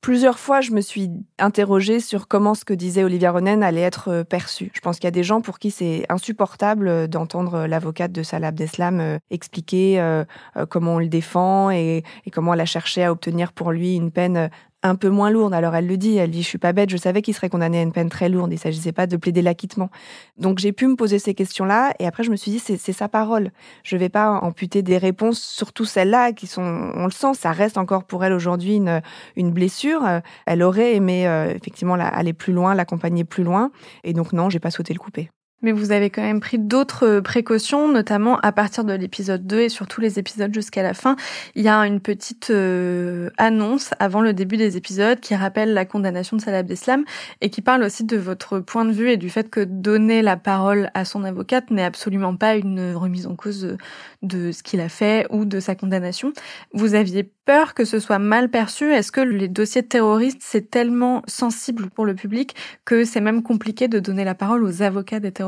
Plusieurs 0.06 0.38
fois, 0.38 0.62
je 0.62 0.70
me 0.70 0.82
suis 0.82 1.10
interrogée 1.40 2.00
sur 2.00 2.28
comment 2.28 2.54
ce 2.54 2.64
que 2.64 2.76
disait 2.76 3.04
Olivia 3.04 3.32
Ronen 3.32 3.64
allait 3.64 3.82
être 3.82 4.10
euh, 4.10 4.24
perçu. 4.24 4.70
Je 4.76 4.80
pense 4.80 4.98
qu'il 4.98 5.06
y 5.06 5.08
a 5.08 5.12
des 5.12 5.24
gens 5.24 5.42
pour 5.42 5.58
qui 5.58 5.72
c'est 5.72 6.06
insupportable 6.10 6.88
euh, 6.88 7.08
d'entendre 7.08 7.66
l'avocate 7.66 8.12
de 8.12 8.22
Salah 8.22 8.50
Abdeslam 8.50 9.00
euh, 9.00 9.18
expliquer 9.32 10.24
comment 10.70 10.96
on 10.96 11.00
le 11.00 11.08
défend 11.08 11.72
et, 11.72 12.04
et 12.24 12.30
comment 12.30 12.54
elle 12.54 12.62
a 12.62 12.66
cherché 12.66 13.04
à 13.04 13.12
obtenir 13.12 13.52
pour 13.52 13.72
lui 13.72 13.96
une 13.96 14.12
peine 14.12 14.52
un 14.86 14.96
peu 14.96 15.10
moins 15.10 15.32
lourde. 15.32 15.54
Alors 15.54 15.76
elle 15.76 15.88
le 15.88 15.98
dit, 15.98 16.18
elle 16.18 16.32
dit 16.32 16.44
je 16.44 16.48
suis 16.48 16.58
pas 16.58 16.72
bête, 16.72 16.90
je 16.90 16.98
savais 16.98 17.22
qu'il 17.22 17.34
serait 17.34 17.50
condamné 17.50 17.80
à 17.80 17.82
une 17.82 17.92
peine 17.92 18.10
très 18.10 18.30
lourde. 18.30 18.54
Il 18.54 18.60
s'agissait 18.60 18.92
pas 18.92 19.08
de 19.08 19.18
plaider 19.18 19.42
l'acquittement. 19.42 19.90
Donc 20.38 20.60
j'ai 20.60 20.72
pu 20.72 20.88
me 20.88 20.96
poser 20.96 21.18
ces 21.20 21.34
questions-là 21.34 21.94
et 22.00 22.06
après 22.06 22.24
je 22.24 22.32
me 22.32 22.36
suis 22.36 22.52
dit 22.52 22.60
c'est 22.60 22.78
sa 22.78 23.10
parole. 23.10 23.52
Je 23.84 23.98
vais 23.98 24.10
pas 24.10 24.30
amputer 24.30 24.84
des 24.84 24.98
réponses, 24.98 25.42
surtout 25.42 25.86
celles-là 25.86 26.34
qui 26.34 26.46
sont, 26.46 26.92
on 26.96 27.06
le 27.06 27.12
sent, 27.12 27.34
ça 27.34 27.52
reste 27.52 27.78
encore 27.78 28.04
pour 28.04 28.24
elle 28.24 28.34
aujourd'hui 28.34 28.76
une, 28.76 29.02
une 29.36 29.52
blessure. 29.52 30.04
Elle 30.46 30.62
aurait 30.62 30.96
aimé 30.96 31.28
euh, 31.28 31.54
effectivement 31.54 31.96
aller 31.96 32.34
plus 32.34 32.54
loin, 32.54 32.76
l'accompagner 32.76 33.24
plus 33.24 33.44
loin 33.44 33.72
et 34.04 34.14
donc 34.14 34.34
non, 34.34 34.50
j'ai 34.50 34.60
pas 34.60 34.72
souhaité 34.72 34.94
le 34.94 35.00
couper. 35.00 35.30
Mais 35.62 35.72
vous 35.72 35.92
avez 35.92 36.10
quand 36.10 36.22
même 36.22 36.42
pris 36.42 36.60
d'autres 36.60 37.08
euh, 37.08 37.22
précautions, 37.22 37.88
notamment 37.88 38.38
à 38.42 38.52
partir 38.52 38.84
de 38.84 38.94
l'épisode 38.94 39.48
2 39.48 39.62
et 39.62 39.70
sur 39.70 39.88
tous 39.88 40.02
les 40.02 40.20
épisodes 40.20 40.54
jusqu'à 40.54 40.84
la 40.84 40.94
fin. 40.94 41.16
Il 41.56 41.64
y 41.64 41.70
a 41.70 41.78
une 41.88 42.02
petite 42.02 42.50
euh, 42.50 43.30
annonce 43.38 43.92
avant 44.00 44.22
le 44.22 44.34
début 44.34 44.58
des 44.58 44.76
épisodes 44.76 45.20
qui 45.20 45.34
rappelle 45.34 45.74
la 45.74 45.86
condamnation 45.86 46.36
de 46.36 46.42
Salah 46.42 46.60
Abdeslam 46.60 47.06
et 47.40 47.50
qui 47.50 47.62
parle 47.62 47.84
aussi 47.84 48.04
de 48.04 48.18
votre 48.18 48.60
point 48.60 48.84
de 48.84 48.92
vue 48.92 49.10
et 49.10 49.18
du 49.18 49.30
fait 49.30 49.50
que 49.50 49.62
donner 49.62 50.22
la 50.22 50.36
parole 50.36 50.92
à 50.94 51.06
son 51.06 51.24
avocate 51.24 51.72
n'est 51.72 51.84
absolument 51.84 52.36
pas 52.36 52.56
une 52.56 52.94
remise 52.94 53.26
en 53.26 53.36
cause 53.36 53.78
de 54.24 54.52
ce 54.52 54.62
qu'il 54.62 54.82
a 54.82 54.90
fait 54.90 55.26
ou 55.30 55.46
de 55.46 55.62
sa 55.62 55.74
condamnation. 55.74 56.34
Vous 56.74 56.96
aviez 56.96 57.24
peur 57.46 57.74
que 57.74 57.86
ce 57.86 58.00
soit 58.00 58.20
mal 58.20 58.50
perçu? 58.50 58.92
Est-ce 58.92 59.12
que 59.12 59.22
les 59.22 59.48
dossiers 59.48 59.84
terroristes, 59.84 60.42
c'est 60.42 60.70
tellement 60.70 61.22
sensible 61.28 61.90
pour 61.90 62.06
le 62.06 62.16
public 62.16 62.56
que 62.84 63.06
c'est 63.06 63.22
même 63.22 63.42
compliqué 63.44 63.88
de 63.88 64.00
donner 64.00 64.26
la 64.26 64.36
parole 64.36 64.64
aux 64.64 64.82
avocats 64.82 65.20
des 65.20 65.32
terroristes? 65.32 65.45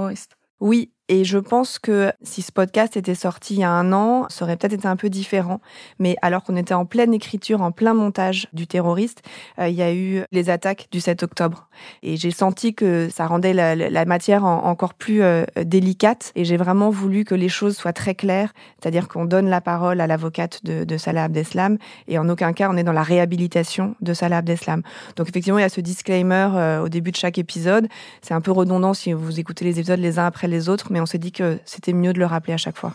Oui, 0.59 0.93
et 1.09 1.23
je 1.23 1.37
pense 1.37 1.79
que 1.79 2.11
si 2.21 2.41
ce 2.41 2.51
podcast 2.51 2.97
était 2.97 3.15
sorti 3.15 3.55
il 3.55 3.59
y 3.61 3.63
a 3.63 3.71
un 3.71 3.93
an, 3.93 4.25
ça 4.29 4.43
aurait 4.43 4.57
peut-être 4.57 4.73
été 4.73 4.87
un 4.87 4.97
peu 4.97 5.09
différent. 5.09 5.61
Mais 5.99 6.17
alors 6.21 6.43
qu'on 6.43 6.57
était 6.57 6.73
en 6.73 6.85
pleine 6.85 7.13
écriture, 7.13 7.61
en 7.61 7.71
plein 7.71 7.93
montage 7.93 8.47
du 8.51 8.67
terroriste, 8.67 9.21
euh, 9.59 9.69
il 9.69 9.75
y 9.75 9.81
a 9.81 9.93
eu 9.93 10.23
les 10.31 10.49
attaques 10.49 10.87
du 10.91 10.99
7 10.99 11.23
octobre. 11.23 11.67
Et 12.03 12.17
j'ai 12.17 12.31
senti 12.31 12.73
que 12.73 13.07
ça 13.09 13.25
rendait 13.25 13.53
la, 13.53 14.05
matière 14.05 14.43
encore 14.43 14.93
plus 14.93 15.21
euh, 15.21 15.45
délicate. 15.63 16.31
Et 16.35 16.43
j'ai 16.43 16.57
vraiment 16.57 16.89
voulu 16.89 17.23
que 17.23 17.35
les 17.35 17.49
choses 17.49 17.77
soient 17.77 17.93
très 17.93 18.15
claires. 18.15 18.53
C'est-à-dire 18.81 19.07
qu'on 19.07 19.25
donne 19.25 19.49
la 19.49 19.61
parole 19.61 20.01
à 20.01 20.07
l'avocate 20.07 20.63
de, 20.65 20.97
Salah 20.97 21.25
Abdeslam. 21.25 21.77
Et 22.07 22.17
en 22.17 22.27
aucun 22.27 22.51
cas, 22.51 22.69
on 22.69 22.75
est 22.75 22.83
dans 22.83 22.91
la 22.91 23.03
réhabilitation 23.03 23.95
de 24.01 24.13
Salah 24.13 24.37
Abdeslam. 24.37 24.81
Donc 25.15 25.29
effectivement, 25.29 25.59
il 25.59 25.61
y 25.61 25.65
a 25.65 25.69
ce 25.69 25.79
disclaimer 25.79 26.49
euh, 26.55 26.83
au 26.83 26.89
début 26.89 27.11
de 27.11 27.17
chaque 27.17 27.37
épisode. 27.37 27.87
C'est 28.21 28.33
un 28.33 28.41
peu 28.41 28.51
redondant 28.51 28.93
si 28.93 29.13
vous 29.13 29.39
écoutez 29.39 29.63
les 29.63 29.79
épisodes 29.79 29.99
les 29.99 30.19
uns 30.19 30.25
après 30.25 30.47
les 30.47 30.67
autres 30.69 30.91
on 30.99 31.05
s'est 31.05 31.17
dit 31.17 31.31
que 31.31 31.59
c'était 31.65 31.93
mieux 31.93 32.13
de 32.13 32.19
le 32.19 32.25
rappeler 32.25 32.53
à 32.53 32.57
chaque 32.57 32.77
fois. 32.77 32.93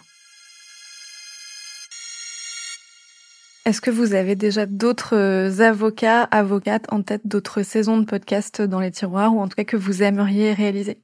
Est-ce 3.65 3.81
que 3.81 3.91
vous 3.91 4.15
avez 4.15 4.35
déjà 4.35 4.67
d'autres 4.67 5.17
euh, 5.17 5.61
avocats, 5.61 6.25
avocates 6.25 6.93
en 6.93 7.03
tête, 7.03 7.23
d'autres 7.25 7.63
saisons 7.63 7.99
de 7.99 8.05
podcast 8.05 8.61
dans 8.61 8.81
les 8.81 8.91
tiroirs 8.91 9.35
ou 9.35 9.41
en 9.41 9.47
tout 9.47 9.55
cas 9.55 9.65
que 9.65 9.77
vous 9.77 10.03
aimeriez 10.03 10.53
réaliser? 10.53 11.02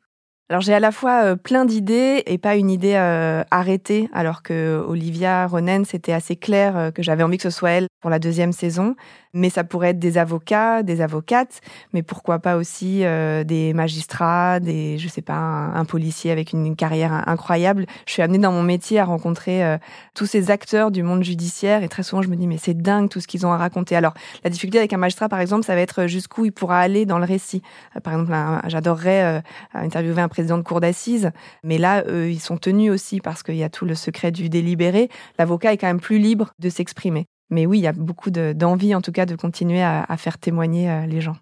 Alors 0.48 0.62
j'ai 0.62 0.74
à 0.74 0.80
la 0.80 0.92
fois 0.92 1.24
euh, 1.24 1.36
plein 1.36 1.64
d'idées 1.64 2.22
et 2.26 2.38
pas 2.38 2.56
une 2.56 2.70
idée 2.70 2.94
euh, 2.94 3.42
arrêtée, 3.50 4.08
alors 4.12 4.42
que 4.42 4.82
Olivia 4.86 5.46
Ronen, 5.46 5.84
c'était 5.84 6.12
assez 6.12 6.36
clair 6.36 6.90
que 6.94 7.02
j'avais 7.02 7.22
envie 7.22 7.36
que 7.36 7.42
ce 7.42 7.50
soit 7.50 7.70
elle 7.70 7.86
pour 8.00 8.10
la 8.10 8.18
deuxième 8.18 8.52
saison 8.52 8.94
mais 9.32 9.50
ça 9.50 9.64
pourrait 9.64 9.90
être 9.90 9.98
des 9.98 10.18
avocats, 10.18 10.82
des 10.82 11.00
avocates, 11.00 11.60
mais 11.92 12.02
pourquoi 12.02 12.38
pas 12.38 12.56
aussi 12.56 13.04
euh, 13.04 13.44
des 13.44 13.72
magistrats, 13.74 14.60
des, 14.60 14.98
je 14.98 15.08
sais 15.08 15.22
pas, 15.22 15.34
un, 15.34 15.84
policier 15.84 16.30
avec 16.30 16.52
une, 16.52 16.76
carrière 16.76 17.28
incroyable. 17.28 17.86
Je 18.06 18.12
suis 18.12 18.22
amenée 18.22 18.38
dans 18.38 18.52
mon 18.52 18.62
métier 18.62 18.98
à 18.98 19.04
rencontrer 19.04 19.64
euh, 19.64 19.78
tous 20.14 20.26
ces 20.26 20.50
acteurs 20.50 20.90
du 20.90 21.02
monde 21.02 21.22
judiciaire 21.22 21.82
et 21.82 21.88
très 21.88 22.02
souvent 22.02 22.20
je 22.20 22.28
me 22.28 22.36
dis 22.36 22.46
mais 22.46 22.58
c'est 22.58 22.74
dingue 22.74 23.08
tout 23.08 23.20
ce 23.20 23.26
qu'ils 23.26 23.46
ont 23.46 23.52
à 23.52 23.56
raconter. 23.56 23.96
Alors 23.96 24.14
la 24.44 24.50
difficulté 24.50 24.78
avec 24.78 24.92
un 24.92 24.98
magistrat 24.98 25.28
par 25.28 25.40
exemple, 25.40 25.64
ça 25.64 25.74
va 25.74 25.80
être 25.80 26.06
jusqu'où 26.06 26.44
il 26.44 26.52
pourra 26.52 26.80
aller 26.80 27.06
dans 27.06 27.18
le 27.18 27.24
récit. 27.24 27.62
Euh, 27.96 28.00
par 28.00 28.14
exemple, 28.14 28.32
j'adorerais 28.66 29.42
interviewer 29.72 30.20
un 30.20 30.28
président 30.38 30.58
de 30.58 30.62
cour 30.62 30.80
d'assises, 30.80 31.32
mais 31.64 31.78
là 31.78 32.04
eux, 32.06 32.30
ils 32.30 32.38
sont 32.38 32.58
tenus 32.58 32.92
aussi 32.92 33.20
parce 33.20 33.42
qu'il 33.42 33.56
y 33.56 33.64
a 33.64 33.68
tout 33.68 33.84
le 33.84 33.96
secret 33.96 34.30
du 34.30 34.48
délibéré. 34.48 35.08
L'avocat 35.36 35.72
est 35.72 35.78
quand 35.78 35.88
même 35.88 36.00
plus 36.00 36.18
libre 36.18 36.52
de 36.60 36.68
s'exprimer. 36.68 37.26
Mais 37.50 37.66
oui, 37.66 37.78
il 37.78 37.82
y 37.82 37.88
a 37.88 37.92
beaucoup 37.92 38.30
d'envie, 38.30 38.94
en 38.94 39.00
tout 39.00 39.10
cas, 39.10 39.26
de 39.26 39.34
continuer 39.34 39.82
à, 39.82 40.06
faire 40.16 40.38
témoigner 40.38 40.88
euh, 40.88 41.06
les 41.06 41.20
gens. 41.20 41.36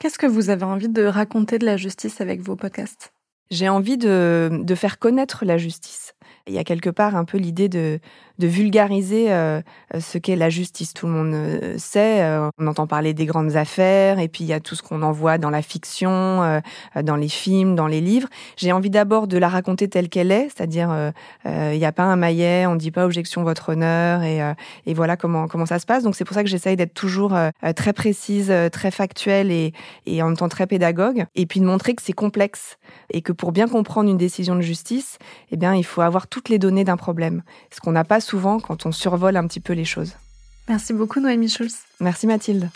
Qu'est-ce 0.00 0.18
que 0.18 0.26
vous 0.26 0.48
avez 0.48 0.64
envie 0.64 0.88
de 0.88 1.04
raconter 1.04 1.58
de 1.58 1.66
la 1.66 1.76
justice 1.76 2.22
avec 2.22 2.40
vos 2.40 2.56
podcasts? 2.56 3.12
J'ai 3.50 3.68
envie 3.68 3.98
de, 3.98 4.48
de 4.62 4.74
faire 4.74 4.98
connaître 4.98 5.44
la 5.44 5.58
justice. 5.58 6.14
Il 6.48 6.54
y 6.54 6.58
a 6.58 6.64
quelque 6.64 6.90
part 6.90 7.14
un 7.14 7.24
peu 7.24 7.38
l'idée 7.38 7.68
de, 7.68 8.00
de 8.38 8.46
vulgariser 8.46 9.30
euh, 9.32 9.60
ce 9.98 10.18
qu'est 10.18 10.36
la 10.36 10.50
justice. 10.50 10.94
Tout 10.94 11.06
le 11.06 11.12
monde 11.12 11.34
euh, 11.34 11.74
sait, 11.78 12.22
euh, 12.22 12.48
on 12.58 12.66
entend 12.66 12.86
parler 12.86 13.12
des 13.14 13.26
grandes 13.26 13.56
affaires, 13.56 14.18
et 14.18 14.28
puis 14.28 14.44
il 14.44 14.46
y 14.46 14.52
a 14.52 14.60
tout 14.60 14.74
ce 14.74 14.82
qu'on 14.82 15.02
en 15.02 15.12
voit 15.12 15.38
dans 15.38 15.50
la 15.50 15.62
fiction, 15.62 16.60
dans 17.02 17.16
les 17.16 17.28
films, 17.28 17.74
dans 17.74 17.86
les 17.86 18.00
livres. 18.00 18.28
J'ai 18.56 18.72
envie 18.72 18.90
d'abord 18.90 19.26
de 19.26 19.36
la 19.38 19.48
raconter 19.48 19.88
telle 19.88 20.08
qu'elle 20.08 20.32
est, 20.32 20.48
c'est-à-dire 20.54 21.12
il 21.44 21.78
n'y 21.78 21.84
a 21.84 21.92
pas 21.92 22.04
un 22.04 22.16
maillet, 22.16 22.66
on 22.66 22.74
ne 22.74 22.78
dit 22.78 22.90
pas 22.90 23.04
objection 23.04 23.42
votre 23.42 23.70
honneur, 23.70 24.22
et, 24.22 24.40
et 24.86 24.94
voilà 24.94 25.16
comment 25.16 25.48
comment 25.48 25.66
ça 25.66 25.78
se 25.78 25.86
passe. 25.86 26.02
Donc 26.02 26.16
c'est 26.16 26.24
pour 26.24 26.34
ça 26.34 26.42
que 26.42 26.48
j'essaye 26.48 26.76
d'être 26.76 26.94
toujours 26.94 27.36
très 27.76 27.92
précise, 27.92 28.52
très 28.72 28.90
factuelle 28.90 29.50
et, 29.50 29.72
et 30.06 30.22
en 30.22 30.26
même 30.28 30.36
temps 30.36 30.48
très 30.48 30.66
pédagogue, 30.66 31.26
et 31.34 31.46
puis 31.46 31.60
de 31.60 31.66
montrer 31.66 31.94
que 31.94 32.02
c'est 32.02 32.12
complexe 32.12 32.78
et 33.10 33.22
que 33.22 33.32
pour 33.32 33.52
bien 33.52 33.68
comprendre 33.68 34.08
une 34.10 34.16
décision 34.16 34.54
de 34.54 34.62
justice, 34.62 35.18
eh 35.50 35.56
bien 35.56 35.74
il 35.74 35.84
faut 35.84 36.00
avoir 36.00 36.26
toutes 36.38 36.50
les 36.50 36.60
données 36.60 36.84
d'un 36.84 36.96
problème, 36.96 37.42
ce 37.74 37.80
qu'on 37.80 37.90
n'a 37.90 38.04
pas 38.04 38.20
souvent 38.20 38.60
quand 38.60 38.86
on 38.86 38.92
survole 38.92 39.36
un 39.36 39.48
petit 39.48 39.58
peu 39.58 39.72
les 39.72 39.84
choses. 39.84 40.14
Merci 40.68 40.92
beaucoup 40.92 41.18
Noémie 41.18 41.48
Schulz. 41.48 41.74
Merci 41.98 42.28
Mathilde. 42.28 42.70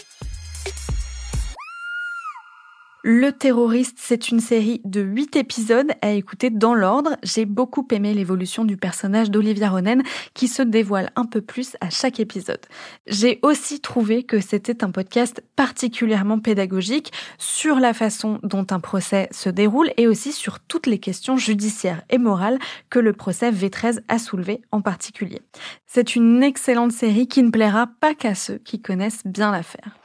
Le 3.04 3.32
terroriste, 3.32 3.98
c'est 4.00 4.28
une 4.28 4.38
série 4.38 4.80
de 4.84 5.00
8 5.00 5.34
épisodes 5.34 5.90
à 6.02 6.12
écouter 6.12 6.50
dans 6.50 6.72
l'ordre. 6.72 7.16
J'ai 7.24 7.46
beaucoup 7.46 7.84
aimé 7.90 8.14
l'évolution 8.14 8.64
du 8.64 8.76
personnage 8.76 9.28
d'Olivia 9.28 9.70
Ronen 9.70 10.04
qui 10.34 10.46
se 10.46 10.62
dévoile 10.62 11.10
un 11.16 11.24
peu 11.24 11.40
plus 11.40 11.76
à 11.80 11.90
chaque 11.90 12.20
épisode. 12.20 12.60
J'ai 13.08 13.40
aussi 13.42 13.80
trouvé 13.80 14.22
que 14.22 14.38
c'était 14.38 14.84
un 14.84 14.92
podcast 14.92 15.42
particulièrement 15.56 16.38
pédagogique 16.38 17.12
sur 17.38 17.80
la 17.80 17.92
façon 17.92 18.38
dont 18.44 18.68
un 18.70 18.78
procès 18.78 19.26
se 19.32 19.48
déroule 19.48 19.90
et 19.96 20.06
aussi 20.06 20.30
sur 20.30 20.60
toutes 20.60 20.86
les 20.86 21.00
questions 21.00 21.36
judiciaires 21.36 22.02
et 22.08 22.18
morales 22.18 22.60
que 22.88 23.00
le 23.00 23.14
procès 23.14 23.50
V13 23.50 23.98
a 24.06 24.20
soulevé 24.20 24.62
en 24.70 24.80
particulier. 24.80 25.42
C'est 25.86 26.14
une 26.14 26.40
excellente 26.44 26.92
série 26.92 27.26
qui 27.26 27.42
ne 27.42 27.50
plaira 27.50 27.88
pas 27.98 28.14
qu'à 28.14 28.36
ceux 28.36 28.58
qui 28.58 28.80
connaissent 28.80 29.26
bien 29.26 29.50
l'affaire. 29.50 29.98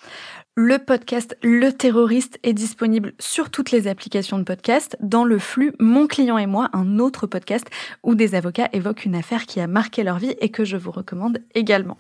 Le 0.60 0.80
podcast 0.80 1.38
Le 1.44 1.72
Terroriste 1.72 2.40
est 2.42 2.54
disponible 2.54 3.14
sur 3.20 3.52
toutes 3.52 3.70
les 3.70 3.88
applications 3.88 4.40
de 4.40 4.44
podcast, 4.44 4.98
dans 5.02 5.24
le 5.24 5.38
flux 5.38 5.72
Mon 5.80 6.08
client 6.08 6.40
et 6.40 6.48
moi, 6.48 6.72
un 6.74 6.98
autre 6.98 7.28
podcast 7.28 7.68
où 8.02 8.16
des 8.16 8.34
avocats 8.34 8.68
évoquent 8.74 9.06
une 9.06 9.14
affaire 9.14 9.46
qui 9.46 9.60
a 9.60 9.68
marqué 9.68 10.02
leur 10.02 10.18
vie 10.18 10.34
et 10.42 10.50
que 10.50 10.66
je 10.66 10.76
vous 10.76 10.90
recommande 10.90 11.44
également. 11.54 12.00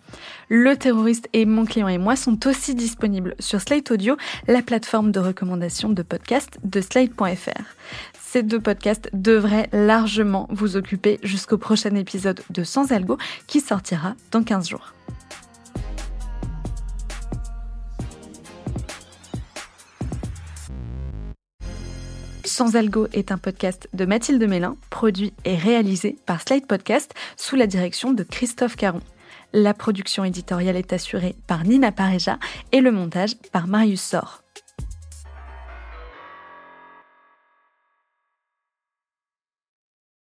Le 0.49 0.75
Terroriste 0.75 1.29
et 1.33 1.45
Mon 1.45 1.65
client 1.65 1.87
et 1.87 1.99
moi 1.99 2.15
sont 2.15 2.47
aussi 2.47 2.73
disponibles 2.73 3.35
sur 3.37 3.61
Slate 3.61 3.91
Audio, 3.91 4.17
la 4.47 4.63
plateforme 4.63 5.11
de 5.11 5.19
recommandation 5.19 5.89
de 5.89 6.01
podcast 6.01 6.57
de 6.63 6.81
slate.fr. 6.81 7.61
Ces 8.19 8.41
deux 8.41 8.59
podcasts 8.59 9.11
devraient 9.13 9.69
largement 9.71 10.47
vous 10.49 10.77
occuper 10.77 11.19
jusqu'au 11.21 11.59
prochain 11.59 11.93
épisode 11.93 12.41
de 12.49 12.63
Sans 12.63 12.91
Algo 12.91 13.19
qui 13.45 13.59
sortira 13.61 14.15
dans 14.31 14.41
15 14.41 14.67
jours. 14.67 14.95
Sans 22.57 22.75
Algo 22.75 23.05
est 23.13 23.31
un 23.31 23.37
podcast 23.37 23.87
de 23.93 24.03
Mathilde 24.05 24.43
Mélin, 24.49 24.77
produit 24.89 25.31
et 25.45 25.55
réalisé 25.55 26.17
par 26.25 26.41
Slide 26.41 26.65
Podcast 26.65 27.13
sous 27.35 27.55
la 27.55 27.67
direction 27.67 28.13
de 28.13 28.23
Christophe 28.23 28.75
Caron. 28.75 29.01
La 29.53 29.75
production 29.75 30.23
éditoriale 30.25 30.75
est 30.75 30.91
assurée 30.91 31.35
par 31.45 31.65
Nina 31.65 31.91
Pareja 31.91 32.39
et 32.71 32.81
le 32.81 32.91
montage 32.91 33.35
par 33.51 33.67
Marius 33.67 34.01
Sor. 34.01 34.41